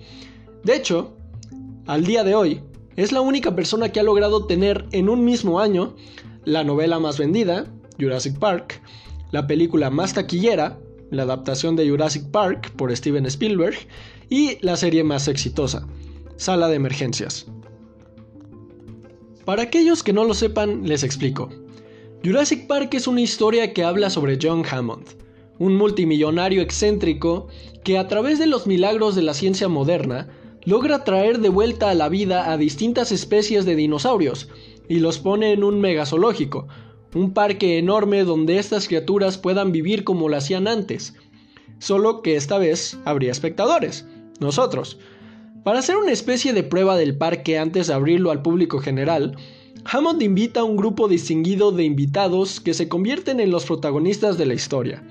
De 0.62 0.76
hecho, 0.76 1.16
al 1.86 2.04
día 2.04 2.22
de 2.22 2.34
hoy, 2.34 2.60
es 2.96 3.12
la 3.12 3.22
única 3.22 3.56
persona 3.56 3.88
que 3.88 4.00
ha 4.00 4.04
logrado 4.04 4.46
tener 4.46 4.86
en 4.92 5.08
un 5.08 5.24
mismo 5.24 5.58
año 5.58 5.94
la 6.44 6.64
novela 6.64 6.98
más 6.98 7.18
vendida, 7.18 7.66
Jurassic 7.98 8.38
Park, 8.38 8.82
la 9.30 9.46
película 9.46 9.90
más 9.90 10.12
taquillera, 10.12 10.78
la 11.10 11.22
adaptación 11.22 11.74
de 11.74 11.88
Jurassic 11.88 12.30
Park 12.30 12.72
por 12.76 12.94
Steven 12.94 13.26
Spielberg, 13.26 13.76
y 14.28 14.58
la 14.60 14.76
serie 14.76 15.02
más 15.02 15.28
exitosa, 15.28 15.86
Sala 16.36 16.68
de 16.68 16.76
Emergencias. 16.76 17.46
Para 19.44 19.62
aquellos 19.62 20.02
que 20.02 20.12
no 20.12 20.24
lo 20.24 20.34
sepan, 20.34 20.86
les 20.86 21.02
explico. 21.02 21.48
Jurassic 22.24 22.68
Park 22.68 22.94
es 22.94 23.08
una 23.08 23.20
historia 23.20 23.72
que 23.72 23.82
habla 23.82 24.08
sobre 24.08 24.38
John 24.40 24.62
Hammond, 24.70 25.08
un 25.58 25.74
multimillonario 25.74 26.62
excéntrico 26.62 27.48
que 27.82 27.98
a 27.98 28.06
través 28.06 28.38
de 28.38 28.46
los 28.46 28.64
milagros 28.68 29.16
de 29.16 29.22
la 29.22 29.34
ciencia 29.34 29.66
moderna 29.66 30.28
logra 30.64 31.02
traer 31.02 31.40
de 31.40 31.48
vuelta 31.48 31.90
a 31.90 31.94
la 31.94 32.08
vida 32.08 32.52
a 32.52 32.56
distintas 32.56 33.10
especies 33.10 33.64
de 33.64 33.74
dinosaurios 33.74 34.48
y 34.88 35.00
los 35.00 35.18
pone 35.18 35.50
en 35.50 35.64
un 35.64 35.80
megazoológico, 35.80 36.68
un 37.12 37.34
parque 37.34 37.78
enorme 37.78 38.22
donde 38.22 38.58
estas 38.58 38.86
criaturas 38.86 39.36
puedan 39.36 39.72
vivir 39.72 40.04
como 40.04 40.28
lo 40.28 40.36
hacían 40.36 40.68
antes, 40.68 41.14
solo 41.80 42.22
que 42.22 42.36
esta 42.36 42.56
vez 42.56 42.98
habría 43.04 43.32
espectadores, 43.32 44.06
nosotros, 44.38 45.00
para 45.64 45.80
hacer 45.80 45.96
una 45.96 46.12
especie 46.12 46.52
de 46.52 46.62
prueba 46.62 46.96
del 46.96 47.18
parque 47.18 47.58
antes 47.58 47.88
de 47.88 47.94
abrirlo 47.94 48.30
al 48.30 48.42
público 48.42 48.78
general, 48.78 49.36
Hammond 49.84 50.22
invita 50.22 50.60
a 50.60 50.64
un 50.64 50.76
grupo 50.76 51.08
distinguido 51.08 51.72
de 51.72 51.84
invitados 51.84 52.60
que 52.60 52.74
se 52.74 52.88
convierten 52.88 53.40
en 53.40 53.50
los 53.50 53.64
protagonistas 53.64 54.38
de 54.38 54.46
la 54.46 54.54
historia. 54.54 55.02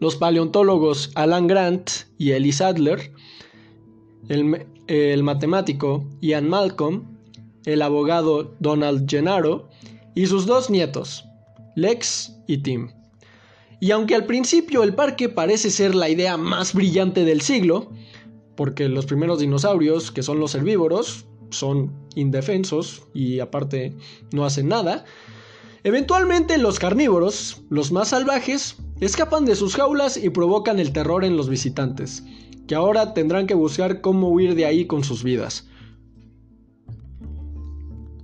Los 0.00 0.16
paleontólogos 0.16 1.10
Alan 1.14 1.46
Grant 1.46 1.90
y 2.18 2.32
Ellis 2.32 2.60
Adler, 2.60 3.12
el, 4.28 4.66
el 4.88 5.22
matemático 5.22 6.04
Ian 6.20 6.48
Malcolm, 6.48 7.04
el 7.64 7.82
abogado 7.82 8.54
Donald 8.60 9.08
Gennaro 9.08 9.68
y 10.14 10.26
sus 10.26 10.46
dos 10.46 10.70
nietos, 10.70 11.24
Lex 11.76 12.36
y 12.46 12.58
Tim. 12.58 12.90
Y 13.80 13.90
aunque 13.90 14.14
al 14.14 14.26
principio 14.26 14.82
el 14.82 14.94
parque 14.94 15.28
parece 15.28 15.70
ser 15.70 15.94
la 15.94 16.08
idea 16.08 16.36
más 16.36 16.72
brillante 16.74 17.24
del 17.24 17.40
siglo, 17.40 17.90
porque 18.56 18.88
los 18.88 19.06
primeros 19.06 19.38
dinosaurios, 19.38 20.10
que 20.10 20.22
son 20.22 20.40
los 20.40 20.54
herbívoros, 20.54 21.26
son 21.50 22.05
indefensos 22.16 23.04
y 23.14 23.38
aparte 23.38 23.94
no 24.32 24.44
hacen 24.44 24.66
nada. 24.66 25.04
Eventualmente 25.84 26.58
los 26.58 26.80
carnívoros, 26.80 27.62
los 27.70 27.92
más 27.92 28.08
salvajes, 28.08 28.76
escapan 29.00 29.44
de 29.44 29.54
sus 29.54 29.76
jaulas 29.76 30.16
y 30.16 30.30
provocan 30.30 30.80
el 30.80 30.92
terror 30.92 31.24
en 31.24 31.36
los 31.36 31.48
visitantes, 31.48 32.24
que 32.66 32.74
ahora 32.74 33.14
tendrán 33.14 33.46
que 33.46 33.54
buscar 33.54 34.00
cómo 34.00 34.30
huir 34.30 34.56
de 34.56 34.66
ahí 34.66 34.86
con 34.86 35.04
sus 35.04 35.22
vidas. 35.22 35.68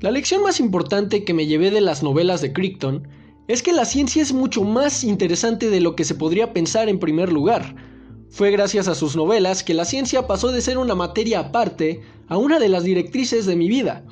La 0.00 0.10
lección 0.10 0.42
más 0.42 0.58
importante 0.58 1.22
que 1.22 1.34
me 1.34 1.46
llevé 1.46 1.70
de 1.70 1.80
las 1.80 2.02
novelas 2.02 2.40
de 2.40 2.52
Crichton 2.52 3.06
es 3.46 3.62
que 3.62 3.72
la 3.72 3.84
ciencia 3.84 4.20
es 4.20 4.32
mucho 4.32 4.64
más 4.64 5.04
interesante 5.04 5.70
de 5.70 5.80
lo 5.80 5.94
que 5.94 6.04
se 6.04 6.16
podría 6.16 6.52
pensar 6.52 6.88
en 6.88 6.98
primer 6.98 7.32
lugar. 7.32 7.76
Fue 8.32 8.50
gracias 8.50 8.88
a 8.88 8.94
sus 8.94 9.14
novelas 9.14 9.62
que 9.62 9.74
la 9.74 9.84
ciencia 9.84 10.26
pasó 10.26 10.52
de 10.52 10.62
ser 10.62 10.78
una 10.78 10.94
materia 10.94 11.38
aparte 11.38 12.00
a 12.28 12.38
una 12.38 12.58
de 12.58 12.70
las 12.70 12.82
directrices 12.82 13.44
de 13.44 13.56
mi 13.56 13.68
vida. 13.68 14.04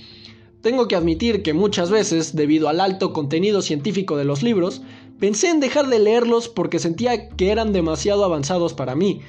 Tengo 0.60 0.88
que 0.88 0.94
admitir 0.94 1.42
que 1.42 1.54
muchas 1.54 1.90
veces, 1.90 2.36
debido 2.36 2.68
al 2.68 2.80
alto 2.80 3.14
contenido 3.14 3.62
científico 3.62 4.18
de 4.18 4.26
los 4.26 4.42
libros, 4.42 4.82
pensé 5.18 5.48
en 5.48 5.58
dejar 5.58 5.88
de 5.88 6.00
leerlos 6.00 6.50
porque 6.50 6.78
sentía 6.78 7.30
que 7.30 7.50
eran 7.50 7.72
demasiado 7.72 8.22
avanzados 8.22 8.74
para 8.74 8.94
mí. 8.94 9.22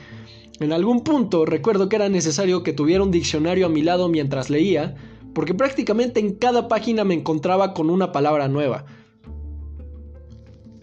En 0.60 0.74
algún 0.74 1.06
punto 1.06 1.46
recuerdo 1.46 1.88
que 1.88 1.96
era 1.96 2.10
necesario 2.10 2.62
que 2.62 2.74
tuviera 2.74 3.02
un 3.02 3.12
diccionario 3.12 3.68
a 3.68 3.70
mi 3.70 3.84
lado 3.84 4.10
mientras 4.10 4.50
leía, 4.50 4.96
porque 5.34 5.54
prácticamente 5.54 6.20
en 6.20 6.34
cada 6.34 6.68
página 6.68 7.06
me 7.06 7.14
encontraba 7.14 7.74
con 7.74 7.90
una 7.90 8.12
palabra 8.12 8.50
nueva. 8.50 8.84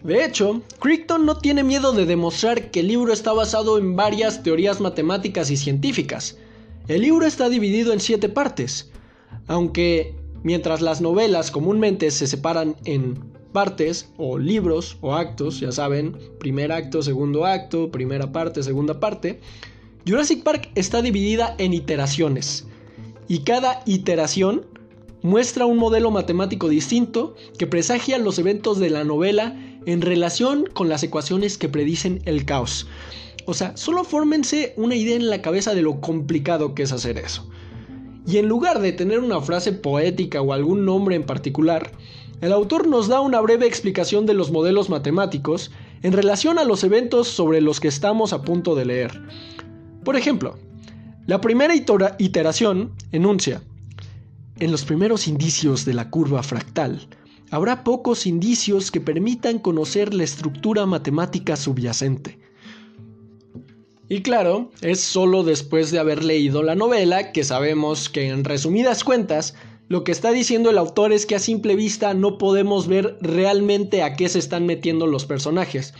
De 0.03 0.23
hecho, 0.23 0.61
Crichton 0.79 1.25
no 1.25 1.37
tiene 1.37 1.63
miedo 1.63 1.91
de 1.91 2.05
demostrar 2.05 2.71
que 2.71 2.79
el 2.79 2.87
libro 2.87 3.11
está 3.11 3.33
basado 3.33 3.77
en 3.77 3.95
varias 3.95 4.43
teorías 4.43 4.79
matemáticas 4.79 5.51
y 5.51 5.57
científicas. 5.57 6.37
El 6.87 7.01
libro 7.01 7.25
está 7.25 7.49
dividido 7.49 7.91
en 7.91 7.99
siete 7.99 8.29
partes, 8.29 8.89
aunque 9.47 10.15
mientras 10.41 10.81
las 10.81 11.01
novelas 11.01 11.51
comúnmente 11.51 12.11
se 12.11 12.27
separan 12.27 12.77
en 12.85 13.15
partes 13.51 14.09
o 14.17 14.37
libros 14.37 14.97
o 15.01 15.15
actos, 15.15 15.59
ya 15.59 15.71
saben, 15.71 16.17
primer 16.39 16.71
acto, 16.71 17.01
segundo 17.01 17.45
acto, 17.45 17.91
primera 17.91 18.31
parte, 18.31 18.63
segunda 18.63 18.99
parte, 18.99 19.41
Jurassic 20.07 20.43
Park 20.43 20.71
está 20.75 21.01
dividida 21.01 21.55
en 21.57 21.73
iteraciones 21.73 22.65
y 23.27 23.39
cada 23.39 23.83
iteración 23.85 24.65
muestra 25.21 25.65
un 25.65 25.77
modelo 25.77 26.09
matemático 26.09 26.69
distinto 26.69 27.35
que 27.57 27.67
presagia 27.67 28.17
los 28.17 28.39
eventos 28.39 28.79
de 28.79 28.89
la 28.89 29.03
novela 29.03 29.57
en 29.85 30.01
relación 30.01 30.65
con 30.73 30.89
las 30.89 31.03
ecuaciones 31.03 31.57
que 31.57 31.69
predicen 31.69 32.21
el 32.25 32.45
caos. 32.45 32.87
O 33.45 33.53
sea, 33.53 33.75
solo 33.75 34.03
fórmense 34.03 34.73
una 34.77 34.95
idea 34.95 35.15
en 35.15 35.29
la 35.29 35.41
cabeza 35.41 35.73
de 35.73 35.81
lo 35.81 36.01
complicado 36.01 36.75
que 36.75 36.83
es 36.83 36.91
hacer 36.91 37.17
eso. 37.17 37.49
Y 38.27 38.37
en 38.37 38.47
lugar 38.47 38.79
de 38.79 38.91
tener 38.91 39.19
una 39.19 39.41
frase 39.41 39.71
poética 39.71 40.41
o 40.41 40.53
algún 40.53 40.85
nombre 40.85 41.15
en 41.15 41.25
particular, 41.25 41.91
el 42.41 42.53
autor 42.53 42.87
nos 42.87 43.07
da 43.07 43.21
una 43.21 43.41
breve 43.41 43.65
explicación 43.65 44.25
de 44.25 44.33
los 44.33 44.51
modelos 44.51 44.89
matemáticos 44.89 45.71
en 46.03 46.13
relación 46.13 46.59
a 46.59 46.63
los 46.63 46.83
eventos 46.83 47.27
sobre 47.27 47.59
los 47.59 47.79
que 47.79 47.87
estamos 47.87 48.31
a 48.31 48.43
punto 48.43 48.75
de 48.75 48.85
leer. 48.85 49.21
Por 50.03 50.15
ejemplo, 50.15 50.57
la 51.25 51.41
primera 51.41 51.73
iteración 51.75 52.91
enuncia, 53.11 53.61
en 54.59 54.71
los 54.71 54.85
primeros 54.85 55.27
indicios 55.27 55.85
de 55.85 55.93
la 55.93 56.09
curva 56.09 56.43
fractal, 56.43 57.07
habrá 57.51 57.83
pocos 57.83 58.25
indicios 58.25 58.91
que 58.91 59.01
permitan 59.01 59.59
conocer 59.59 60.13
la 60.13 60.23
estructura 60.23 60.85
matemática 60.85 61.55
subyacente. 61.55 62.39
Y 64.07 64.21
claro, 64.21 64.71
es 64.81 64.99
solo 64.99 65.43
después 65.43 65.91
de 65.91 65.99
haber 65.99 66.23
leído 66.23 66.63
la 66.63 66.75
novela 66.75 67.31
que 67.31 67.43
sabemos 67.43 68.09
que 68.09 68.29
en 68.29 68.43
resumidas 68.43 69.03
cuentas, 69.03 69.53
lo 69.87 70.03
que 70.03 70.11
está 70.11 70.31
diciendo 70.31 70.69
el 70.69 70.77
autor 70.79 71.13
es 71.13 71.25
que 71.25 71.35
a 71.35 71.39
simple 71.39 71.75
vista 71.75 72.13
no 72.13 72.37
podemos 72.37 72.87
ver 72.87 73.17
realmente 73.21 74.01
a 74.01 74.15
qué 74.15 74.27
se 74.29 74.39
están 74.39 74.65
metiendo 74.65 75.05
los 75.05 75.25
personajes, 75.25 75.93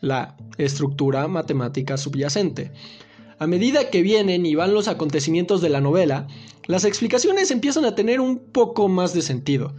la 0.00 0.36
estructura 0.58 1.26
matemática 1.28 1.96
subyacente. 1.96 2.72
A 3.38 3.46
medida 3.46 3.90
que 3.90 4.02
vienen 4.02 4.46
y 4.46 4.54
van 4.54 4.74
los 4.74 4.88
acontecimientos 4.88 5.60
de 5.60 5.68
la 5.68 5.80
novela, 5.80 6.26
las 6.66 6.84
explicaciones 6.84 7.50
empiezan 7.50 7.84
a 7.84 7.94
tener 7.94 8.20
un 8.20 8.38
poco 8.38 8.88
más 8.88 9.12
de 9.12 9.22
sentido. 9.22 9.74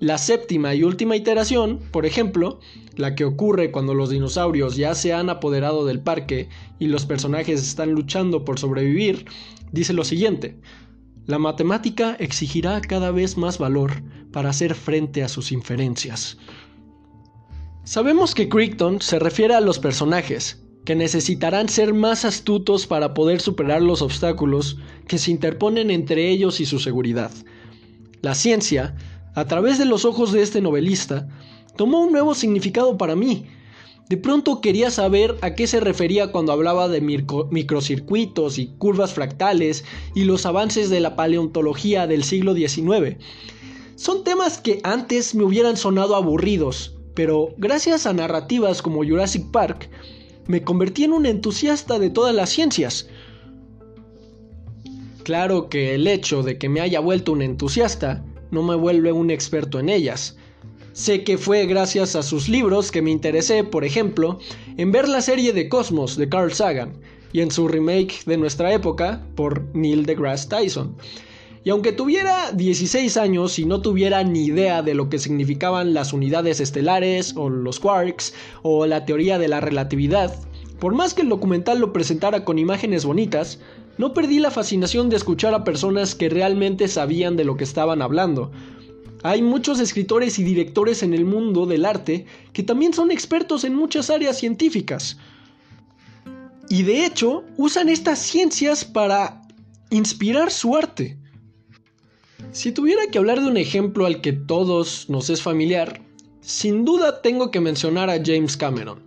La 0.00 0.16
séptima 0.16 0.74
y 0.76 0.84
última 0.84 1.16
iteración, 1.16 1.80
por 1.90 2.06
ejemplo, 2.06 2.60
la 2.94 3.16
que 3.16 3.24
ocurre 3.24 3.72
cuando 3.72 3.94
los 3.94 4.10
dinosaurios 4.10 4.76
ya 4.76 4.94
se 4.94 5.12
han 5.12 5.28
apoderado 5.28 5.84
del 5.86 6.00
parque 6.00 6.48
y 6.78 6.86
los 6.86 7.04
personajes 7.04 7.60
están 7.60 7.92
luchando 7.92 8.44
por 8.44 8.60
sobrevivir, 8.60 9.24
dice 9.72 9.92
lo 9.92 10.04
siguiente. 10.04 10.56
La 11.26 11.38
matemática 11.38 12.16
exigirá 12.20 12.80
cada 12.80 13.10
vez 13.10 13.36
más 13.36 13.58
valor 13.58 14.02
para 14.32 14.50
hacer 14.50 14.74
frente 14.74 15.24
a 15.24 15.28
sus 15.28 15.50
inferencias. 15.50 16.38
Sabemos 17.82 18.34
que 18.34 18.48
Crichton 18.48 19.00
se 19.00 19.18
refiere 19.18 19.54
a 19.54 19.60
los 19.60 19.80
personajes, 19.80 20.62
que 20.84 20.94
necesitarán 20.94 21.68
ser 21.68 21.92
más 21.92 22.24
astutos 22.24 22.86
para 22.86 23.14
poder 23.14 23.40
superar 23.40 23.82
los 23.82 24.00
obstáculos 24.00 24.78
que 25.06 25.18
se 25.18 25.32
interponen 25.32 25.90
entre 25.90 26.30
ellos 26.30 26.60
y 26.60 26.66
su 26.66 26.78
seguridad. 26.78 27.32
La 28.22 28.34
ciencia, 28.34 28.96
a 29.34 29.44
través 29.46 29.78
de 29.78 29.84
los 29.84 30.04
ojos 30.04 30.32
de 30.32 30.42
este 30.42 30.60
novelista, 30.60 31.28
tomó 31.76 32.00
un 32.00 32.12
nuevo 32.12 32.34
significado 32.34 32.96
para 32.96 33.16
mí. 33.16 33.46
De 34.08 34.16
pronto 34.16 34.60
quería 34.60 34.90
saber 34.90 35.36
a 35.42 35.54
qué 35.54 35.66
se 35.66 35.80
refería 35.80 36.32
cuando 36.32 36.52
hablaba 36.52 36.88
de 36.88 37.00
microcircuitos 37.00 38.58
y 38.58 38.68
curvas 38.78 39.12
fractales 39.12 39.84
y 40.14 40.24
los 40.24 40.46
avances 40.46 40.88
de 40.88 41.00
la 41.00 41.14
paleontología 41.14 42.06
del 42.06 42.24
siglo 42.24 42.54
XIX. 42.54 43.16
Son 43.96 44.24
temas 44.24 44.58
que 44.58 44.80
antes 44.82 45.34
me 45.34 45.44
hubieran 45.44 45.76
sonado 45.76 46.16
aburridos, 46.16 46.96
pero 47.14 47.50
gracias 47.58 48.06
a 48.06 48.12
narrativas 48.12 48.80
como 48.80 49.04
Jurassic 49.04 49.50
Park, 49.50 49.90
me 50.46 50.62
convertí 50.62 51.04
en 51.04 51.12
un 51.12 51.26
entusiasta 51.26 51.98
de 51.98 52.08
todas 52.08 52.34
las 52.34 52.48
ciencias. 52.48 53.08
Claro 55.22 55.68
que 55.68 55.94
el 55.94 56.06
hecho 56.06 56.42
de 56.42 56.56
que 56.56 56.70
me 56.70 56.80
haya 56.80 57.00
vuelto 57.00 57.32
un 57.32 57.42
entusiasta 57.42 58.24
no 58.50 58.62
me 58.62 58.74
vuelve 58.74 59.12
un 59.12 59.30
experto 59.30 59.80
en 59.80 59.88
ellas. 59.88 60.36
Sé 60.92 61.22
que 61.22 61.38
fue 61.38 61.66
gracias 61.66 62.16
a 62.16 62.22
sus 62.22 62.48
libros 62.48 62.90
que 62.90 63.02
me 63.02 63.10
interesé, 63.10 63.62
por 63.62 63.84
ejemplo, 63.84 64.38
en 64.76 64.90
ver 64.90 65.08
la 65.08 65.20
serie 65.20 65.52
de 65.52 65.68
Cosmos 65.68 66.16
de 66.16 66.28
Carl 66.28 66.52
Sagan 66.52 66.94
y 67.32 67.40
en 67.40 67.50
su 67.50 67.68
remake 67.68 68.24
de 68.26 68.36
nuestra 68.36 68.72
época 68.72 69.22
por 69.36 69.62
Neil 69.74 70.06
deGrasse 70.06 70.48
Tyson. 70.48 70.96
Y 71.64 71.70
aunque 71.70 71.92
tuviera 71.92 72.52
16 72.52 73.16
años 73.16 73.58
y 73.58 73.64
no 73.64 73.80
tuviera 73.82 74.24
ni 74.24 74.46
idea 74.46 74.82
de 74.82 74.94
lo 74.94 75.08
que 75.08 75.18
significaban 75.18 75.92
las 75.92 76.12
unidades 76.12 76.60
estelares 76.60 77.34
o 77.36 77.50
los 77.50 77.78
quarks 77.78 78.34
o 78.62 78.86
la 78.86 79.04
teoría 79.04 79.38
de 79.38 79.48
la 79.48 79.60
relatividad, 79.60 80.34
por 80.78 80.94
más 80.94 81.14
que 81.14 81.22
el 81.22 81.28
documental 81.28 81.80
lo 81.80 81.92
presentara 81.92 82.44
con 82.44 82.58
imágenes 82.58 83.04
bonitas, 83.04 83.60
no 83.98 84.14
perdí 84.14 84.38
la 84.38 84.50
fascinación 84.50 85.08
de 85.08 85.16
escuchar 85.16 85.54
a 85.54 85.64
personas 85.64 86.14
que 86.14 86.28
realmente 86.28 86.88
sabían 86.88 87.36
de 87.36 87.44
lo 87.44 87.56
que 87.56 87.64
estaban 87.64 88.00
hablando. 88.00 88.52
Hay 89.24 89.42
muchos 89.42 89.80
escritores 89.80 90.38
y 90.38 90.44
directores 90.44 91.02
en 91.02 91.12
el 91.12 91.24
mundo 91.24 91.66
del 91.66 91.84
arte 91.84 92.24
que 92.52 92.62
también 92.62 92.94
son 92.94 93.10
expertos 93.10 93.64
en 93.64 93.74
muchas 93.74 94.10
áreas 94.10 94.38
científicas. 94.38 95.18
Y 96.68 96.84
de 96.84 97.04
hecho 97.04 97.44
usan 97.56 97.88
estas 97.88 98.20
ciencias 98.20 98.84
para 98.84 99.42
inspirar 99.90 100.52
su 100.52 100.76
arte. 100.76 101.18
Si 102.52 102.70
tuviera 102.70 103.02
que 103.10 103.18
hablar 103.18 103.40
de 103.40 103.48
un 103.48 103.56
ejemplo 103.56 104.06
al 104.06 104.20
que 104.20 104.32
todos 104.32 105.08
nos 105.08 105.28
es 105.30 105.42
familiar, 105.42 106.00
sin 106.40 106.84
duda 106.84 107.20
tengo 107.20 107.50
que 107.50 107.60
mencionar 107.60 108.10
a 108.10 108.22
James 108.24 108.56
Cameron. 108.56 109.02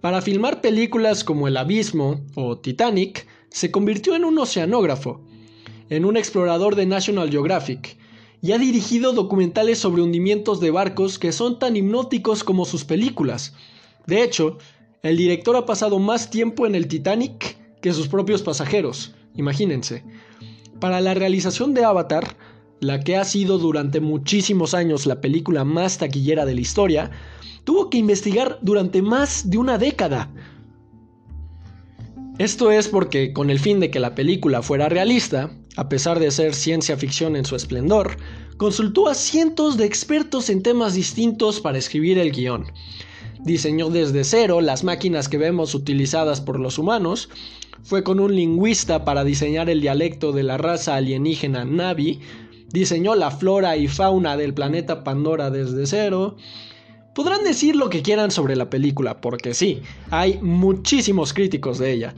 Para 0.00 0.20
filmar 0.20 0.60
películas 0.60 1.24
como 1.24 1.48
El 1.48 1.56
Abismo 1.56 2.20
o 2.34 2.58
Titanic, 2.58 3.26
se 3.58 3.72
convirtió 3.72 4.14
en 4.14 4.24
un 4.24 4.38
oceanógrafo, 4.38 5.20
en 5.90 6.04
un 6.04 6.16
explorador 6.16 6.76
de 6.76 6.86
National 6.86 7.28
Geographic, 7.28 7.98
y 8.40 8.52
ha 8.52 8.58
dirigido 8.58 9.12
documentales 9.12 9.80
sobre 9.80 10.00
hundimientos 10.00 10.60
de 10.60 10.70
barcos 10.70 11.18
que 11.18 11.32
son 11.32 11.58
tan 11.58 11.76
hipnóticos 11.76 12.44
como 12.44 12.64
sus 12.64 12.84
películas. 12.84 13.54
De 14.06 14.22
hecho, 14.22 14.58
el 15.02 15.16
director 15.16 15.56
ha 15.56 15.66
pasado 15.66 15.98
más 15.98 16.30
tiempo 16.30 16.68
en 16.68 16.76
el 16.76 16.86
Titanic 16.86 17.56
que 17.80 17.92
sus 17.92 18.06
propios 18.06 18.42
pasajeros, 18.42 19.16
imagínense. 19.34 20.04
Para 20.78 21.00
la 21.00 21.14
realización 21.14 21.74
de 21.74 21.84
Avatar, 21.84 22.36
la 22.78 23.00
que 23.00 23.16
ha 23.16 23.24
sido 23.24 23.58
durante 23.58 23.98
muchísimos 24.00 24.72
años 24.72 25.04
la 25.04 25.20
película 25.20 25.64
más 25.64 25.98
taquillera 25.98 26.46
de 26.46 26.54
la 26.54 26.60
historia, 26.60 27.10
tuvo 27.64 27.90
que 27.90 27.98
investigar 27.98 28.60
durante 28.62 29.02
más 29.02 29.50
de 29.50 29.58
una 29.58 29.78
década. 29.78 30.30
Esto 32.38 32.70
es 32.70 32.86
porque, 32.86 33.32
con 33.32 33.50
el 33.50 33.58
fin 33.58 33.80
de 33.80 33.90
que 33.90 33.98
la 33.98 34.14
película 34.14 34.62
fuera 34.62 34.88
realista, 34.88 35.50
a 35.76 35.88
pesar 35.88 36.20
de 36.20 36.30
ser 36.30 36.54
ciencia 36.54 36.96
ficción 36.96 37.34
en 37.34 37.44
su 37.44 37.56
esplendor, 37.56 38.16
consultó 38.56 39.08
a 39.08 39.14
cientos 39.14 39.76
de 39.76 39.86
expertos 39.86 40.48
en 40.48 40.62
temas 40.62 40.94
distintos 40.94 41.60
para 41.60 41.78
escribir 41.78 42.16
el 42.16 42.30
guion. 42.30 42.66
Diseñó 43.40 43.90
desde 43.90 44.22
cero 44.22 44.60
las 44.60 44.84
máquinas 44.84 45.28
que 45.28 45.36
vemos 45.36 45.74
utilizadas 45.74 46.40
por 46.40 46.60
los 46.60 46.78
humanos, 46.78 47.28
fue 47.82 48.04
con 48.04 48.20
un 48.20 48.32
lingüista 48.34 49.04
para 49.04 49.24
diseñar 49.24 49.68
el 49.68 49.80
dialecto 49.80 50.30
de 50.30 50.44
la 50.44 50.58
raza 50.58 50.94
alienígena 50.94 51.64
Navi, 51.64 52.20
diseñó 52.72 53.16
la 53.16 53.32
flora 53.32 53.76
y 53.76 53.88
fauna 53.88 54.36
del 54.36 54.54
planeta 54.54 55.02
Pandora 55.02 55.50
desde 55.50 55.86
cero. 55.86 56.36
Podrán 57.14 57.42
decir 57.42 57.74
lo 57.74 57.90
que 57.90 58.02
quieran 58.02 58.30
sobre 58.30 58.54
la 58.54 58.70
película, 58.70 59.20
porque 59.20 59.54
sí, 59.54 59.80
hay 60.10 60.38
muchísimos 60.40 61.32
críticos 61.32 61.78
de 61.78 61.92
ella, 61.92 62.14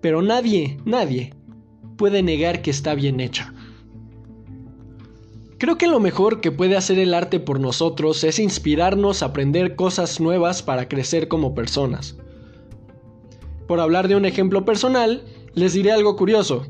pero 0.00 0.22
nadie, 0.22 0.78
nadie 0.84 1.34
puede 1.96 2.22
negar 2.22 2.62
que 2.62 2.70
está 2.70 2.94
bien 2.94 3.20
hecha. 3.20 3.52
Creo 5.58 5.76
que 5.76 5.86
lo 5.86 6.00
mejor 6.00 6.40
que 6.40 6.50
puede 6.50 6.76
hacer 6.76 6.98
el 6.98 7.12
arte 7.12 7.38
por 7.38 7.60
nosotros 7.60 8.24
es 8.24 8.38
inspirarnos 8.38 9.22
a 9.22 9.26
aprender 9.26 9.76
cosas 9.76 10.18
nuevas 10.18 10.62
para 10.62 10.88
crecer 10.88 11.28
como 11.28 11.54
personas. 11.54 12.16
Por 13.68 13.78
hablar 13.78 14.08
de 14.08 14.16
un 14.16 14.24
ejemplo 14.24 14.64
personal, 14.64 15.22
les 15.54 15.74
diré 15.74 15.92
algo 15.92 16.16
curioso. 16.16 16.66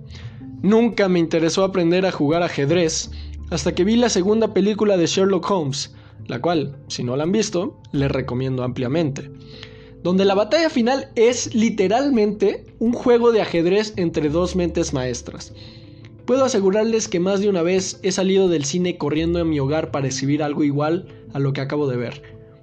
Nunca 0.63 1.09
me 1.09 1.21
interesó 1.21 1.63
aprender 1.63 2.05
a 2.05 2.11
jugar 2.11 2.43
ajedrez 2.43 3.13
hasta 3.51 3.75
que 3.75 3.85
vi 3.85 3.95
la 3.95 4.09
segunda 4.09 4.53
película 4.53 4.97
de 4.97 5.07
Sherlock 5.07 5.49
Holmes, 5.49 5.95
la 6.27 6.41
cual, 6.41 6.77
si 6.89 7.05
no 7.05 7.17
la 7.17 7.23
han 7.23 7.33
visto, 7.33 7.81
les 7.93 8.11
recomiendo 8.11 8.65
ampliamente. 8.65 9.31
Donde 10.03 10.25
la 10.25 10.35
batalla 10.35 10.71
final 10.71 11.11
es 11.15 11.55
literalmente 11.55 12.65
un 12.79 12.93
juego 12.93 13.33
de 13.33 13.43
ajedrez 13.43 13.93
entre 13.97 14.31
dos 14.31 14.57
mentes 14.57 14.95
maestras. 14.95 15.53
Puedo 16.25 16.45
asegurarles 16.45 17.09
que 17.09 17.21
más 17.21 17.41
de 17.41 17.49
una 17.49 17.63
vez 17.63 17.99
he 18.03 18.13
salido 18.13 18.49
del 18.49 18.65
cine 18.65 18.97
corriendo 18.97 19.41
en 19.41 19.51
mi 19.51 19.61
hogar 19.61 19.91
para 19.91 20.09
escribir 20.09 20.43
algo 20.43 20.65
igual 20.65 21.07
a 21.35 21.39
lo 21.39 21.53
que 21.53 21.61
acabo 21.61 21.87
de 21.87 21.97
ver, 21.97 22.23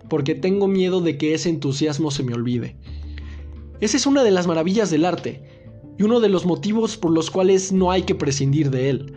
porque 0.10 0.36
tengo 0.36 0.68
miedo 0.68 1.02
de 1.02 1.18
que 1.18 1.34
ese 1.34 1.50
entusiasmo 1.50 2.10
se 2.10 2.24
me 2.24 2.34
olvide. 2.34 2.76
Esa 3.82 3.98
es 3.98 4.08
una 4.08 4.24
de 4.24 4.32
las 4.32 4.48
maravillas 4.48 4.90
del 4.90 5.06
arte, 5.06 5.44
y 5.98 6.04
uno 6.04 6.20
de 6.20 6.30
los 6.30 6.46
motivos 6.46 6.98
por 6.98 7.12
los 7.12 7.30
cuales 7.30 7.72
no 7.72 7.92
hay 7.92 8.04
que 8.04 8.16
prescindir 8.16 8.72
de 8.72 8.90
él. 8.90 9.14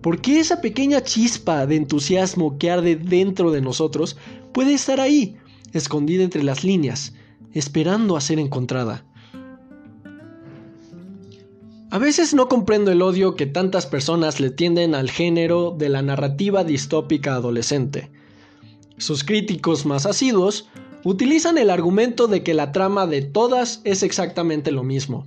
Porque 0.00 0.38
esa 0.38 0.60
pequeña 0.60 1.02
chispa 1.02 1.66
de 1.66 1.76
entusiasmo 1.76 2.58
que 2.58 2.70
arde 2.70 2.96
dentro 2.96 3.50
de 3.50 3.60
nosotros 3.60 4.16
puede 4.52 4.74
estar 4.74 5.00
ahí, 5.00 5.36
escondida 5.72 6.22
entre 6.24 6.42
las 6.42 6.64
líneas, 6.64 7.14
esperando 7.54 8.16
a 8.16 8.20
ser 8.20 8.38
encontrada. 8.38 9.04
A 11.90 11.98
veces 11.98 12.32
no 12.32 12.48
comprendo 12.48 12.90
el 12.90 13.02
odio 13.02 13.36
que 13.36 13.44
tantas 13.44 13.84
personas 13.84 14.40
le 14.40 14.48
tienden 14.48 14.94
al 14.94 15.10
género 15.10 15.74
de 15.76 15.90
la 15.90 16.00
narrativa 16.00 16.64
distópica 16.64 17.34
adolescente. 17.34 18.10
Sus 18.96 19.24
críticos 19.24 19.84
más 19.84 20.06
asiduos 20.06 20.70
utilizan 21.04 21.58
el 21.58 21.68
argumento 21.68 22.28
de 22.28 22.42
que 22.42 22.54
la 22.54 22.72
trama 22.72 23.06
de 23.06 23.20
todas 23.20 23.82
es 23.84 24.02
exactamente 24.02 24.70
lo 24.70 24.84
mismo, 24.84 25.26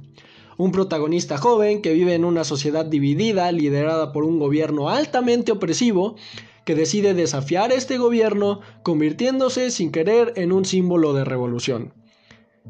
un 0.57 0.71
protagonista 0.71 1.37
joven 1.37 1.81
que 1.81 1.93
vive 1.93 2.15
en 2.15 2.25
una 2.25 2.43
sociedad 2.43 2.85
dividida, 2.85 3.51
liderada 3.51 4.11
por 4.11 4.23
un 4.23 4.39
gobierno 4.39 4.89
altamente 4.89 5.51
opresivo, 5.51 6.15
que 6.65 6.75
decide 6.75 7.13
desafiar 7.13 7.71
este 7.71 7.97
gobierno, 7.97 8.61
convirtiéndose 8.81 9.69
sin 9.69 9.91
querer 9.91 10.33
en 10.35 10.51
un 10.51 10.65
símbolo 10.65 11.13
de 11.13 11.25
revolución. 11.25 11.93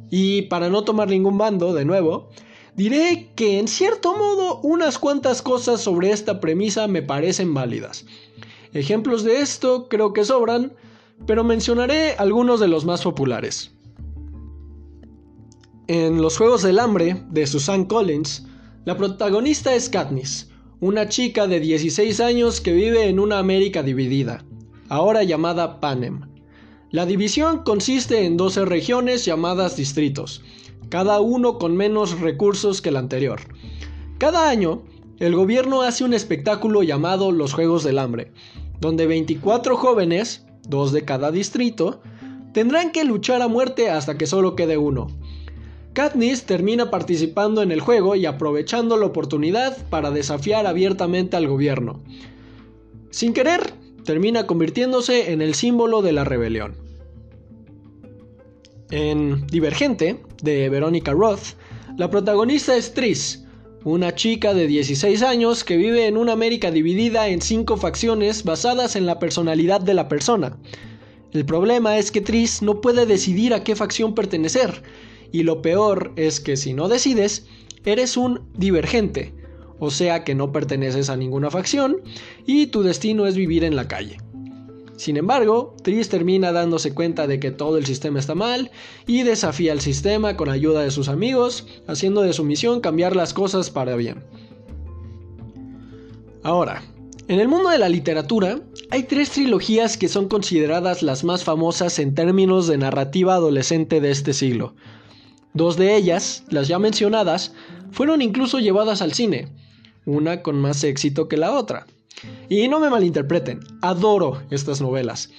Y 0.10 0.44
para 0.44 0.70
no 0.70 0.84
tomar 0.84 1.10
ningún 1.10 1.38
bando, 1.38 1.74
de 1.74 1.86
nuevo, 1.86 2.30
diré 2.76 3.32
que 3.36 3.60
en 3.60 3.68
cierto 3.68 4.16
modo 4.16 4.60
unas 4.62 5.00
cuantas 5.00 5.42
cosas 5.42 5.82
sobre 5.82 6.12
esta 6.12 6.40
premisa 6.40 6.88
me 6.88 7.02
parecen 7.02 7.54
válidas. 7.54 8.06
Ejemplos 8.74 9.24
de 9.24 9.40
esto 9.40 9.88
creo 9.88 10.14
que 10.14 10.26
sobran, 10.26 10.74
pero 11.26 11.44
mencionaré 11.44 12.16
algunos 12.18 12.60
de 12.60 12.68
los 12.68 12.86
más 12.86 13.02
populares. 13.02 13.72
En 15.88 16.22
Los 16.22 16.38
Juegos 16.38 16.64
del 16.64 16.80
Hambre, 16.80 17.24
de 17.30 17.48
Susan 17.48 17.86
Collins, 17.86 18.46
la 18.86 18.98
protagonista 18.98 19.76
es 19.76 19.90
Katniss, 19.90 20.50
una 20.80 21.08
chica 21.08 21.48
de 21.48 21.60
16 21.60 22.20
años 22.20 22.60
que 22.60 22.74
vive 22.74 23.08
en 23.08 23.20
una 23.20 23.40
América 23.40 23.82
dividida, 23.82 24.44
ahora 24.90 25.24
llamada 25.24 25.80
Panem. 25.80 26.35
La 26.96 27.06
división 27.06 27.64
consiste 27.64 28.24
en 28.24 28.38
12 28.38 28.64
regiones 28.64 29.26
llamadas 29.26 29.76
distritos, 29.76 30.42
cada 30.88 31.20
uno 31.20 31.58
con 31.58 31.76
menos 31.76 32.22
recursos 32.22 32.82
que 32.82 32.88
el 32.88 32.96
anterior. 32.96 33.42
Cada 34.18 34.48
año, 34.48 34.82
el 35.20 35.36
gobierno 35.36 35.82
hace 35.82 36.06
un 36.06 36.14
espectáculo 36.14 36.84
llamado 36.84 37.34
los 37.34 37.54
Juegos 37.54 37.84
del 37.84 38.00
Hambre, 38.00 38.32
donde 38.80 39.08
24 39.08 39.76
jóvenes, 39.76 40.46
dos 40.70 40.94
de 40.94 41.04
cada 41.04 41.32
distrito, 41.32 42.00
tendrán 42.54 42.94
que 42.94 43.04
luchar 43.04 43.42
a 43.42 43.50
muerte 43.50 43.90
hasta 43.90 44.18
que 44.18 44.26
solo 44.26 44.56
quede 44.56 44.78
uno. 44.78 45.08
Katniss 45.92 46.46
termina 46.46 46.92
participando 46.92 47.62
en 47.62 47.74
el 47.74 47.82
juego 47.82 48.16
y 48.16 48.26
aprovechando 48.26 48.96
la 48.96 49.08
oportunidad 49.08 49.76
para 49.90 50.12
desafiar 50.12 50.66
abiertamente 50.66 51.36
al 51.36 51.50
gobierno. 51.50 52.02
Sin 53.10 53.34
querer, 53.34 53.74
termina 54.06 54.48
convirtiéndose 54.48 55.34
en 55.34 55.42
el 55.42 55.56
símbolo 55.56 56.02
de 56.02 56.14
la 56.14 56.24
rebelión. 56.24 56.85
En 58.92 59.48
Divergente, 59.48 60.22
de 60.44 60.70
Veronica 60.70 61.12
Roth, 61.12 61.56
la 61.98 62.12
protagonista 62.12 62.76
es 62.76 62.94
Tris, 62.94 63.44
una 63.84 64.14
chica 64.14 64.54
de 64.54 64.68
16 64.68 65.24
años 65.24 65.64
que 65.64 65.76
vive 65.76 66.06
en 66.06 66.18
una 66.18 66.34
América 66.34 66.70
dividida 66.70 67.28
en 67.28 67.42
cinco 67.42 67.78
facciones 67.78 68.44
basadas 68.44 68.96
en 68.96 69.08
la 69.08 69.18
personalidad 69.18 69.82
de 69.82 69.96
la 69.96 70.08
persona. 70.08 70.58
El 71.32 71.46
problema 71.46 71.98
es 71.98 72.12
que 72.12 72.22
Tris 72.22 72.62
no 72.62 72.80
puede 72.80 73.08
decidir 73.08 73.56
a 73.56 73.64
qué 73.64 73.76
facción 73.76 74.14
pertenecer, 74.14 74.84
y 75.32 75.42
lo 75.42 75.64
peor 75.64 76.14
es 76.16 76.40
que 76.40 76.56
si 76.56 76.74
no 76.74 76.88
decides, 76.88 77.48
eres 77.86 78.18
un 78.18 78.42
divergente, 78.56 79.34
o 79.80 79.90
sea 79.90 80.24
que 80.24 80.36
no 80.36 80.52
perteneces 80.52 81.10
a 81.10 81.18
ninguna 81.18 81.50
facción 81.50 81.98
y 82.46 82.68
tu 82.68 82.84
destino 82.84 83.26
es 83.26 83.36
vivir 83.36 83.64
en 83.64 83.76
la 83.76 83.88
calle. 83.88 84.18
Sin 84.98 85.18
embargo, 85.18 85.76
Tris 85.84 86.10
termina 86.10 86.52
dándose 86.52 86.94
cuenta 86.94 87.28
de 87.28 87.40
que 87.40 87.52
todo 87.52 87.78
el 87.78 87.86
sistema 87.86 88.20
está 88.20 88.34
mal 88.34 88.72
y 89.06 89.24
desafía 89.24 89.74
el 89.74 89.82
sistema 89.82 90.38
con 90.38 90.50
ayuda 90.50 90.82
de 90.82 90.92
sus 90.92 91.10
amigos, 91.10 91.68
haciendo 91.88 92.22
de 92.22 92.34
su 92.34 92.44
misión 92.44 92.80
cambiar 92.80 93.16
las 93.16 93.34
cosas 93.34 93.70
para 93.70 93.96
bien. 93.96 94.24
Ahora, 96.44 96.84
en 97.28 97.40
el 97.40 97.48
mundo 97.48 97.70
de 97.70 97.80
la 97.80 97.90
literatura, 97.90 98.62
hay 98.92 99.04
tres 99.04 99.32
trilogías 99.32 99.98
que 99.98 100.08
son 100.08 100.30
consideradas 100.30 101.02
las 101.02 101.24
más 101.24 101.44
famosas 101.44 101.98
en 101.98 102.14
términos 102.14 102.68
de 102.68 102.78
narrativa 102.78 103.34
adolescente 103.34 104.00
de 104.00 104.12
este 104.12 104.32
siglo. 104.32 104.76
Dos 105.54 105.76
de 105.76 105.96
ellas, 105.96 106.44
las 106.50 106.68
ya 106.68 106.78
mencionadas, 106.80 107.54
fueron 107.92 108.22
incluso 108.22 108.60
llevadas 108.60 109.02
al 109.02 109.14
cine, 109.14 109.48
una 110.06 110.44
con 110.44 110.58
más 110.58 110.84
éxito 110.84 111.28
que 111.28 111.38
la 111.38 111.52
otra. 111.54 111.88
Y 112.50 112.68
no 112.68 112.80
me 112.80 112.90
malinterpreten, 112.90 113.60
adoro 113.82 114.42
estas 114.50 114.82
novelas. 114.82 115.30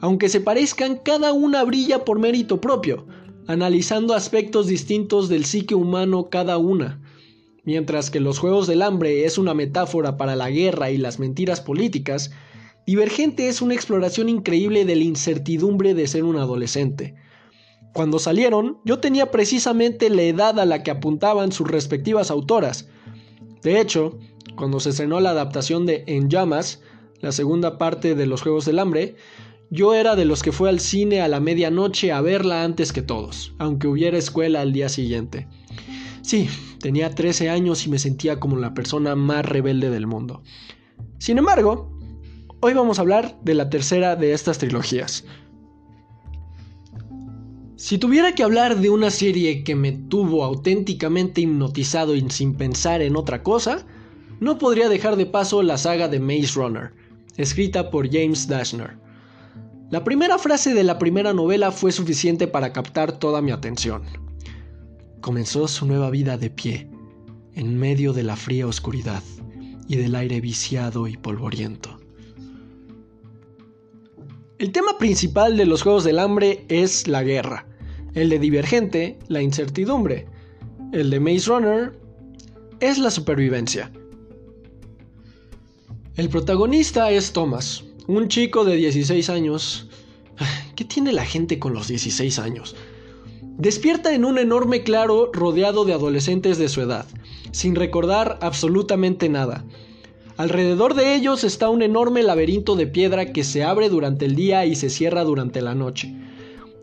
Aunque 0.00 0.28
se 0.28 0.40
parezcan, 0.40 1.00
cada 1.04 1.32
una 1.32 1.62
brilla 1.64 2.04
por 2.04 2.18
mérito 2.18 2.60
propio, 2.60 3.06
analizando 3.46 4.14
aspectos 4.14 4.66
distintos 4.66 5.28
del 5.28 5.44
psique 5.44 5.74
humano 5.74 6.28
cada 6.30 6.58
una. 6.58 7.00
Mientras 7.64 8.10
que 8.10 8.18
Los 8.20 8.38
Juegos 8.38 8.66
del 8.66 8.82
Hambre 8.82 9.24
es 9.24 9.38
una 9.38 9.54
metáfora 9.54 10.16
para 10.16 10.34
la 10.34 10.50
guerra 10.50 10.90
y 10.90 10.98
las 10.98 11.18
mentiras 11.18 11.60
políticas, 11.60 12.30
Divergente 12.84 13.46
es 13.46 13.62
una 13.62 13.74
exploración 13.74 14.28
increíble 14.28 14.84
de 14.84 14.96
la 14.96 15.04
incertidumbre 15.04 15.94
de 15.94 16.08
ser 16.08 16.24
un 16.24 16.36
adolescente. 16.36 17.14
Cuando 17.92 18.18
salieron, 18.18 18.78
yo 18.84 18.98
tenía 18.98 19.30
precisamente 19.30 20.10
la 20.10 20.22
edad 20.22 20.58
a 20.58 20.64
la 20.64 20.82
que 20.82 20.90
apuntaban 20.90 21.52
sus 21.52 21.68
respectivas 21.68 22.30
autoras. 22.30 22.88
De 23.62 23.80
hecho, 23.80 24.18
cuando 24.56 24.80
se 24.80 24.90
estrenó 24.90 25.20
la 25.20 25.30
adaptación 25.30 25.86
de 25.86 26.04
En 26.06 26.28
Llamas, 26.28 26.80
la 27.20 27.32
segunda 27.32 27.78
parte 27.78 28.14
de 28.14 28.26
Los 28.26 28.42
Juegos 28.42 28.64
del 28.64 28.78
Hambre, 28.78 29.16
yo 29.70 29.94
era 29.94 30.16
de 30.16 30.24
los 30.24 30.42
que 30.42 30.52
fue 30.52 30.68
al 30.68 30.80
cine 30.80 31.22
a 31.22 31.28
la 31.28 31.40
medianoche 31.40 32.12
a 32.12 32.20
verla 32.20 32.62
antes 32.64 32.92
que 32.92 33.02
todos, 33.02 33.54
aunque 33.58 33.88
hubiera 33.88 34.18
escuela 34.18 34.60
al 34.60 34.72
día 34.72 34.88
siguiente. 34.88 35.48
Sí, 36.20 36.48
tenía 36.80 37.14
13 37.14 37.48
años 37.48 37.86
y 37.86 37.90
me 37.90 37.98
sentía 37.98 38.38
como 38.38 38.56
la 38.56 38.74
persona 38.74 39.16
más 39.16 39.46
rebelde 39.46 39.90
del 39.90 40.06
mundo. 40.06 40.42
Sin 41.18 41.38
embargo, 41.38 41.90
hoy 42.60 42.74
vamos 42.74 42.98
a 42.98 43.02
hablar 43.02 43.38
de 43.42 43.54
la 43.54 43.70
tercera 43.70 44.14
de 44.14 44.32
estas 44.34 44.58
trilogías, 44.58 45.24
si 47.82 47.98
tuviera 47.98 48.32
que 48.32 48.44
hablar 48.44 48.78
de 48.78 48.90
una 48.90 49.10
serie 49.10 49.64
que 49.64 49.74
me 49.74 49.90
tuvo 49.90 50.44
auténticamente 50.44 51.40
hipnotizado 51.40 52.14
y 52.14 52.24
sin 52.30 52.54
pensar 52.54 53.02
en 53.02 53.16
otra 53.16 53.42
cosa, 53.42 53.84
no 54.42 54.58
podría 54.58 54.88
dejar 54.88 55.14
de 55.14 55.24
paso 55.24 55.62
la 55.62 55.78
saga 55.78 56.08
de 56.08 56.18
Maze 56.18 56.54
Runner, 56.56 56.90
escrita 57.36 57.90
por 57.90 58.10
James 58.10 58.48
Dashner. 58.48 58.96
La 59.88 60.02
primera 60.02 60.36
frase 60.36 60.74
de 60.74 60.82
la 60.82 60.98
primera 60.98 61.32
novela 61.32 61.70
fue 61.70 61.92
suficiente 61.92 62.48
para 62.48 62.72
captar 62.72 63.12
toda 63.20 63.40
mi 63.40 63.52
atención. 63.52 64.02
Comenzó 65.20 65.68
su 65.68 65.86
nueva 65.86 66.10
vida 66.10 66.38
de 66.38 66.50
pie, 66.50 66.90
en 67.54 67.78
medio 67.78 68.12
de 68.12 68.24
la 68.24 68.34
fría 68.34 68.66
oscuridad 68.66 69.22
y 69.86 69.94
del 69.94 70.16
aire 70.16 70.40
viciado 70.40 71.06
y 71.06 71.16
polvoriento. 71.16 72.00
El 74.58 74.72
tema 74.72 74.98
principal 74.98 75.56
de 75.56 75.66
los 75.66 75.82
Juegos 75.82 76.02
del 76.02 76.18
Hambre 76.18 76.64
es 76.68 77.06
la 77.06 77.22
guerra, 77.22 77.68
el 78.14 78.28
de 78.28 78.40
Divergente, 78.40 79.20
la 79.28 79.40
incertidumbre. 79.40 80.26
El 80.92 81.10
de 81.10 81.20
Maze 81.20 81.46
Runner 81.48 81.92
es 82.80 82.98
la 82.98 83.12
supervivencia. 83.12 83.92
El 86.14 86.28
protagonista 86.28 87.10
es 87.10 87.32
Thomas, 87.32 87.84
un 88.06 88.28
chico 88.28 88.66
de 88.66 88.76
16 88.76 89.30
años. 89.30 89.86
¿Qué 90.76 90.84
tiene 90.84 91.10
la 91.10 91.24
gente 91.24 91.58
con 91.58 91.72
los 91.72 91.88
16 91.88 92.38
años? 92.38 92.76
Despierta 93.40 94.14
en 94.14 94.26
un 94.26 94.36
enorme 94.36 94.82
claro 94.82 95.30
rodeado 95.32 95.86
de 95.86 95.94
adolescentes 95.94 96.58
de 96.58 96.68
su 96.68 96.82
edad, 96.82 97.06
sin 97.50 97.74
recordar 97.74 98.38
absolutamente 98.42 99.30
nada. 99.30 99.64
Alrededor 100.36 100.92
de 100.92 101.14
ellos 101.14 101.44
está 101.44 101.70
un 101.70 101.80
enorme 101.80 102.22
laberinto 102.22 102.76
de 102.76 102.86
piedra 102.86 103.32
que 103.32 103.42
se 103.42 103.64
abre 103.64 103.88
durante 103.88 104.26
el 104.26 104.34
día 104.34 104.66
y 104.66 104.76
se 104.76 104.90
cierra 104.90 105.24
durante 105.24 105.62
la 105.62 105.74
noche. 105.74 106.14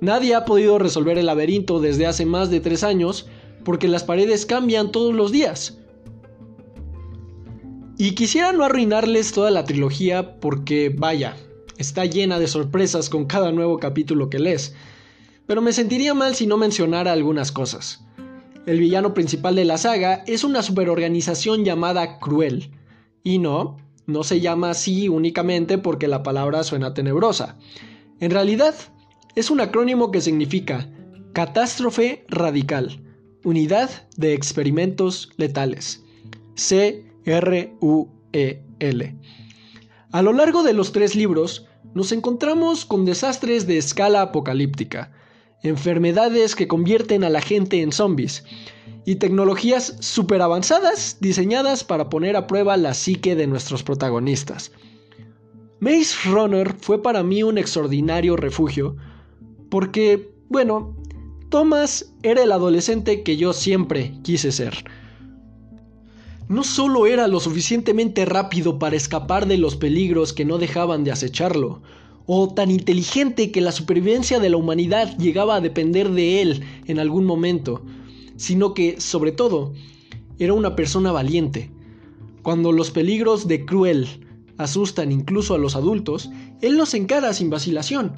Nadie 0.01 0.33
ha 0.33 0.43
podido 0.43 0.79
resolver 0.79 1.19
el 1.19 1.27
laberinto 1.27 1.79
desde 1.79 2.07
hace 2.07 2.25
más 2.25 2.49
de 2.49 2.61
tres 2.61 2.83
años 2.83 3.27
porque 3.63 3.89
las 3.89 4.03
paredes 4.03 4.47
cambian 4.47 4.91
todos 4.91 5.13
los 5.13 5.31
días. 5.31 5.78
Y 8.01 8.11
quisiera 8.11 8.53
no 8.53 8.63
arruinarles 8.63 9.33
toda 9.33 9.51
la 9.51 9.65
trilogía 9.65 10.39
porque, 10.39 10.87
vaya, 10.87 11.35
está 11.77 12.05
llena 12.05 12.39
de 12.39 12.47
sorpresas 12.47 13.09
con 13.09 13.25
cada 13.25 13.51
nuevo 13.51 13.77
capítulo 13.77 14.29
que 14.29 14.39
lees, 14.39 14.73
pero 15.45 15.61
me 15.61 15.73
sentiría 15.73 16.13
mal 16.13 16.33
si 16.33 16.47
no 16.47 16.55
mencionara 16.55 17.11
algunas 17.11 17.51
cosas. 17.51 18.05
El 18.65 18.79
villano 18.79 19.13
principal 19.13 19.53
de 19.55 19.65
la 19.65 19.77
saga 19.77 20.23
es 20.27 20.45
una 20.45 20.63
superorganización 20.63 21.65
llamada 21.65 22.19
Cruel. 22.19 22.71
Y 23.21 23.37
no, 23.37 23.75
no 24.05 24.23
se 24.23 24.39
llama 24.39 24.69
así 24.69 25.09
únicamente 25.09 25.77
porque 25.77 26.07
la 26.07 26.23
palabra 26.23 26.63
suena 26.63 26.93
tenebrosa. 26.93 27.57
En 28.21 28.31
realidad, 28.31 28.75
es 29.35 29.51
un 29.51 29.59
acrónimo 29.59 30.09
que 30.09 30.21
significa 30.21 30.89
Catástrofe 31.33 32.23
Radical, 32.29 33.03
Unidad 33.43 33.89
de 34.15 34.35
Experimentos 34.35 35.31
Letales, 35.35 36.01
C-R-U-E-L. 37.29 39.15
A 40.11 40.21
lo 40.23 40.33
largo 40.33 40.63
de 40.63 40.73
los 40.73 40.91
tres 40.91 41.15
libros, 41.15 41.67
nos 41.93 42.11
encontramos 42.11 42.85
con 42.85 43.05
desastres 43.05 43.67
de 43.67 43.77
escala 43.77 44.23
apocalíptica, 44.23 45.11
enfermedades 45.61 46.55
que 46.55 46.67
convierten 46.67 47.23
a 47.23 47.29
la 47.29 47.41
gente 47.41 47.83
en 47.83 47.91
zombies 47.91 48.43
y 49.05 49.15
tecnologías 49.15 49.95
super 49.99 50.41
avanzadas 50.41 51.17
diseñadas 51.19 51.83
para 51.83 52.09
poner 52.09 52.35
a 52.35 52.47
prueba 52.47 52.77
la 52.77 52.95
psique 52.95 53.35
de 53.35 53.45
nuestros 53.45 53.83
protagonistas. 53.83 54.71
Maze 55.79 56.15
Runner 56.31 56.75
fue 56.79 57.03
para 57.03 57.21
mí 57.21 57.43
un 57.43 57.59
extraordinario 57.59 58.37
refugio 58.37 58.95
porque, 59.69 60.31
bueno, 60.49 60.97
Thomas 61.49 62.11
era 62.23 62.41
el 62.41 62.51
adolescente 62.51 63.21
que 63.21 63.37
yo 63.37 63.53
siempre 63.53 64.15
quise 64.23 64.51
ser. 64.51 64.83
No 66.49 66.63
solo 66.63 67.05
era 67.05 67.27
lo 67.27 67.39
suficientemente 67.39 68.25
rápido 68.25 68.79
para 68.79 68.95
escapar 68.95 69.45
de 69.45 69.59
los 69.59 69.75
peligros 69.75 70.33
que 70.33 70.45
no 70.45 70.57
dejaban 70.57 71.03
de 71.03 71.11
acecharlo, 71.11 71.83
o 72.25 72.51
tan 72.51 72.71
inteligente 72.71 73.51
que 73.51 73.61
la 73.61 73.71
supervivencia 73.71 74.39
de 74.39 74.49
la 74.49 74.57
humanidad 74.57 75.15
llegaba 75.19 75.57
a 75.57 75.61
depender 75.61 76.09
de 76.09 76.41
él 76.41 76.63
en 76.87 76.97
algún 76.97 77.25
momento, 77.25 77.83
sino 78.35 78.73
que, 78.73 78.99
sobre 78.99 79.31
todo, 79.31 79.73
era 80.39 80.53
una 80.53 80.75
persona 80.75 81.11
valiente. 81.11 81.69
Cuando 82.41 82.71
los 82.71 82.89
peligros 82.89 83.47
de 83.47 83.63
Cruel 83.63 84.07
asustan 84.57 85.11
incluso 85.11 85.53
a 85.53 85.59
los 85.59 85.75
adultos, 85.75 86.31
él 86.63 86.77
los 86.77 86.95
encara 86.95 87.31
sin 87.33 87.51
vacilación, 87.51 88.15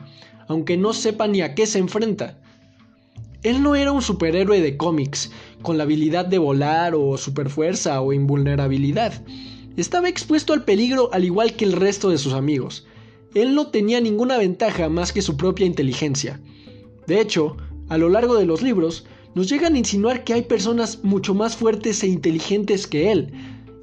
aunque 0.48 0.78
no 0.78 0.94
sepa 0.94 1.28
ni 1.28 1.42
a 1.42 1.54
qué 1.54 1.66
se 1.66 1.80
enfrenta. 1.80 2.40
Él 3.44 3.62
no 3.62 3.76
era 3.76 3.92
un 3.92 4.02
superhéroe 4.02 4.62
de 4.62 4.78
cómics, 4.78 5.32
con 5.62 5.78
la 5.78 5.84
habilidad 5.84 6.26
de 6.26 6.38
volar 6.38 6.96
o 6.96 7.18
superfuerza 7.18 8.02
o 8.02 8.14
invulnerabilidad. 8.14 9.14
Estaba 9.78 10.10
expuesto 10.10 10.54
al 10.54 10.66
peligro 10.66 11.10
al 11.14 11.24
igual 11.24 11.56
que 11.56 11.66
el 11.66 11.74
resto 11.74 12.10
de 12.10 12.18
sus 12.18 12.34
amigos. 12.34 12.86
Él 13.34 13.56
no 13.56 13.68
tenía 13.68 14.02
ninguna 14.02 14.38
ventaja 14.38 14.90
más 14.90 15.14
que 15.14 15.22
su 15.22 15.38
propia 15.38 15.66
inteligencia. 15.66 16.42
De 17.08 17.22
hecho, 17.22 17.56
a 17.88 17.98
lo 17.98 18.10
largo 18.10 18.36
de 18.36 18.46
los 18.46 18.62
libros, 18.62 19.06
nos 19.34 19.48
llegan 19.50 19.76
a 19.76 19.78
insinuar 19.78 20.24
que 20.24 20.34
hay 20.34 20.42
personas 20.42 21.04
mucho 21.04 21.34
más 21.34 21.56
fuertes 21.56 22.04
e 22.04 22.08
inteligentes 22.08 22.88
que 22.88 23.12
él. 23.12 23.32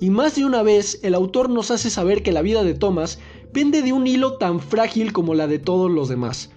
Y 0.00 0.10
más 0.10 0.36
de 0.36 0.44
una 0.44 0.62
vez 0.62 1.00
el 1.02 1.14
autor 1.14 1.48
nos 1.48 1.70
hace 1.70 1.90
saber 1.90 2.22
que 2.22 2.32
la 2.32 2.42
vida 2.42 2.62
de 2.62 2.74
Thomas 2.74 3.18
pende 3.52 3.82
de 3.82 3.92
un 3.92 4.06
hilo 4.06 4.36
tan 4.36 4.60
frágil 4.60 5.12
como 5.12 5.34
la 5.34 5.46
de 5.46 5.58
todos 5.58 5.90
los 5.90 6.08
demás. 6.08 6.50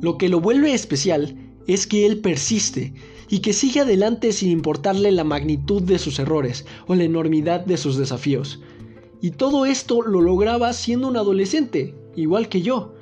Lo 0.00 0.18
que 0.18 0.28
lo 0.28 0.40
vuelve 0.40 0.72
especial 0.72 1.36
es 1.66 1.86
que 1.86 2.06
él 2.06 2.18
persiste 2.20 2.94
y 3.32 3.38
que 3.38 3.54
sigue 3.54 3.80
adelante 3.80 4.30
sin 4.30 4.50
importarle 4.50 5.10
la 5.10 5.24
magnitud 5.24 5.82
de 5.82 5.98
sus 5.98 6.18
errores 6.18 6.66
o 6.86 6.94
la 6.94 7.04
enormidad 7.04 7.64
de 7.64 7.78
sus 7.78 7.96
desafíos. 7.96 8.60
Y 9.22 9.30
todo 9.30 9.64
esto 9.64 10.02
lo 10.02 10.20
lograba 10.20 10.70
siendo 10.74 11.08
un 11.08 11.16
adolescente, 11.16 11.94
igual 12.14 12.50
que 12.50 12.60
yo. 12.60 12.92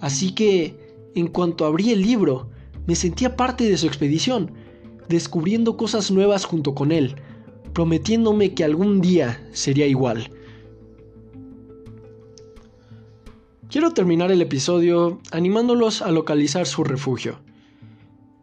Así 0.00 0.34
que, 0.34 0.74
en 1.14 1.28
cuanto 1.28 1.66
abrí 1.66 1.92
el 1.92 2.02
libro, 2.02 2.48
me 2.88 2.96
sentía 2.96 3.36
parte 3.36 3.62
de 3.62 3.78
su 3.78 3.86
expedición, 3.86 4.50
descubriendo 5.08 5.76
cosas 5.76 6.10
nuevas 6.10 6.44
junto 6.44 6.74
con 6.74 6.90
él, 6.90 7.14
prometiéndome 7.72 8.54
que 8.54 8.64
algún 8.64 9.00
día 9.00 9.48
sería 9.52 9.86
igual. 9.86 10.32
Quiero 13.70 13.92
terminar 13.92 14.32
el 14.32 14.42
episodio 14.42 15.20
animándolos 15.30 16.02
a 16.02 16.10
localizar 16.10 16.66
su 16.66 16.82
refugio. 16.82 17.38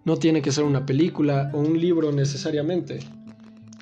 No 0.03 0.17
tiene 0.17 0.41
que 0.41 0.51
ser 0.51 0.63
una 0.63 0.85
película 0.85 1.51
o 1.53 1.59
un 1.59 1.79
libro 1.79 2.11
necesariamente. 2.11 2.99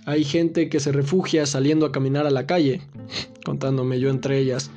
Hay 0.06 0.24
gente 0.24 0.70
que 0.70 0.80
se 0.80 0.92
refugia 0.92 1.46
saliendo 1.46 1.86
a 1.86 1.92
caminar 1.92 2.26
a 2.26 2.32
la 2.32 2.46
calle, 2.46 2.82
contándome 3.46 4.00
yo 4.00 4.10
entre 4.10 4.40
ellas, 4.40 4.72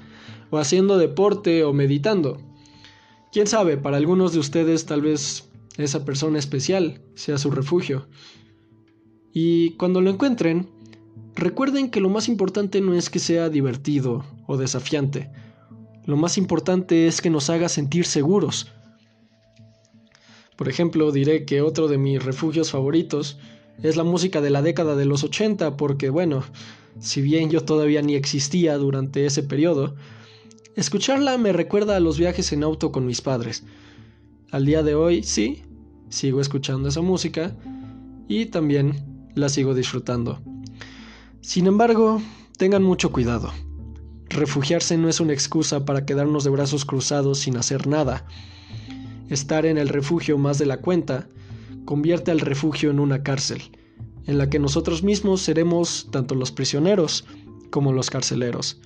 o 0.51 0.59
haciendo 0.59 0.99
deporte 0.99 1.65
o 1.65 1.73
meditando. 1.73 2.41
Quién 3.33 3.47
sabe, 3.47 3.79
para 3.79 3.97
algunos 3.97 4.33
de 4.33 4.39
ustedes 4.39 4.85
tal 4.85 5.01
vez 5.01 5.49
esa 5.79 6.05
persona 6.05 6.39
especial 6.39 7.01
sea 7.15 7.39
su 7.39 7.51
refugio. 7.51 8.07
Y 9.33 9.71
cuando 9.77 10.03
lo 10.03 10.11
encuentren, 10.11 10.69
recuerden 11.35 11.91
que 11.91 12.01
lo 12.01 12.11
más 12.11 12.29
importante 12.29 12.81
no 12.81 12.95
es 12.95 13.09
que 13.09 13.19
sea 13.19 13.49
divertido 13.49 14.25
o 14.47 14.59
desafiante. 14.59 15.31
Lo 16.05 16.17
más 16.17 16.37
importante 16.37 17.07
es 17.07 17.23
que 17.23 17.31
nos 17.31 17.49
haga 17.49 17.69
sentir 17.69 18.05
seguros. 18.05 18.71
Por 20.57 20.69
ejemplo, 20.69 21.13
diré 21.13 21.45
que 21.45 21.63
otro 21.63 21.89
de 21.89 21.99
mis 21.99 22.23
refugios 22.23 22.71
favoritos 22.71 23.39
es 23.83 23.97
la 23.97 24.05
música 24.05 24.41
de 24.41 24.51
la 24.51 24.63
década 24.63 24.97
de 24.97 25.07
los 25.07 25.25
80 25.25 25.77
porque, 25.77 26.11
bueno, 26.11 26.45
si 27.01 27.23
bien 27.23 27.51
yo 27.51 27.65
todavía 27.65 28.03
ni 28.03 28.15
existía 28.15 28.77
durante 28.77 29.27
ese 29.27 29.43
periodo, 29.43 29.95
escucharla 30.77 31.39
me 31.39 31.53
recuerda 31.53 31.97
a 31.97 32.01
los 32.01 32.19
viajes 32.19 32.53
en 32.53 32.63
auto 32.63 32.93
con 32.93 33.07
mis 33.07 33.21
padres. 33.23 33.65
Al 34.51 34.67
día 34.67 34.83
de 34.83 34.95
hoy, 34.95 35.23
sí, 35.23 35.63
sigo 36.11 36.41
escuchando 36.41 36.89
esa 36.89 37.01
música 37.01 37.57
y 38.29 38.47
también 38.47 39.31
la 39.35 39.49
sigo 39.49 39.75
disfrutando. 39.75 40.41
Sin 41.41 41.67
embargo, 41.67 42.21
tengan 42.59 42.83
mucho 42.83 43.11
cuidado. 43.11 43.53
Refugiarse 44.29 44.97
no 44.97 45.09
es 45.09 45.21
una 45.21 45.33
excusa 45.33 45.85
para 45.85 46.07
quedarnos 46.07 46.45
de 46.45 46.51
brazos 46.51 46.85
cruzados 46.85 47.41
sin 47.41 47.57
hacer 47.57 47.87
nada. 47.87 48.27
Estar 49.33 49.65
en 49.65 49.79
el 49.79 49.89
refugio 49.89 50.37
más 50.37 50.59
de 50.59 50.67
la 50.67 50.83
cuenta 50.83 51.27
convierte 51.87 52.31
al 52.31 52.41
refugio 52.41 52.91
en 52.91 53.01
una 53.01 53.23
cárcel, 53.23 53.63
en 54.27 54.37
la 54.37 54.51
que 54.51 54.59
nosotros 54.59 55.03
mismos 55.03 55.41
seremos 55.41 56.09
tanto 56.11 56.35
los 56.35 56.53
prisioneros 56.53 57.25
como 57.71 57.95
los 57.95 58.11
carceleros. 58.11 58.83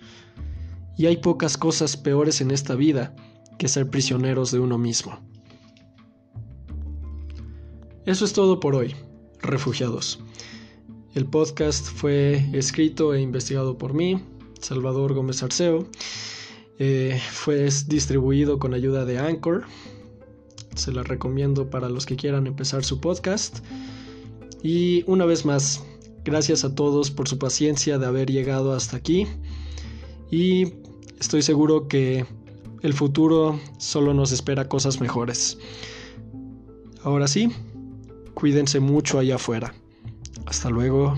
Y 0.97 1.07
hay 1.07 1.17
pocas 1.17 1.59
cosas 1.59 1.97
peores 1.97 2.41
en 2.41 2.53
esta 2.53 2.77
vida 2.77 3.17
que 3.59 3.67
ser 3.67 3.91
prisioneros 3.91 4.53
de 4.53 4.61
uno 4.61 4.79
mismo. 4.79 5.19
Eso 8.05 8.25
es 8.25 8.33
todo 8.33 8.61
por 8.61 8.77
hoy, 8.77 8.95
refugiados. 9.43 10.21
El 11.15 11.27
podcast 11.27 11.87
fue 11.89 12.49
escrito 12.53 13.15
e 13.15 13.21
investigado 13.21 13.79
por 13.79 13.95
mí, 13.95 14.23
Salvador 14.61 15.13
Gómez 15.13 15.43
Arceo. 15.43 15.89
Eh, 16.79 17.21
fue 17.33 17.69
distribuido 17.89 18.61
con 18.61 18.75
ayuda 18.75 19.05
de 19.05 19.19
Anchor. 19.19 19.65
Se 20.77 20.93
la 20.93 21.03
recomiendo 21.03 21.69
para 21.69 21.89
los 21.89 22.07
que 22.07 22.17
quieran 22.17 22.47
empezar 22.47 22.85
su 22.85 23.01
podcast. 23.01 23.59
Y 24.63 25.05
una 25.07 25.25
vez 25.25 25.45
más, 25.45 25.85
gracias 26.25 26.65
a 26.65 26.75
todos 26.75 27.11
por 27.11 27.29
su 27.29 27.39
paciencia 27.39 27.99
de 27.99 28.07
haber 28.07 28.31
llegado 28.31 28.73
hasta 28.73 28.97
aquí. 28.97 29.27
Y 30.31 30.75
estoy 31.19 31.43
seguro 31.43 31.89
que 31.89 32.25
el 32.83 32.95
futuro 32.95 33.59
solo 33.79 34.15
nos 34.15 34.31
espera 34.31 34.69
cosas 34.69 35.01
mejores. 35.01 35.59
Ahora 37.03 37.27
sí, 37.29 37.51
Cuídense 38.37 38.81
mucho 38.81 39.19
allá 39.19 39.37
afuera. 39.37 39.73
Hasta 40.45 40.69
luego. 40.69 41.17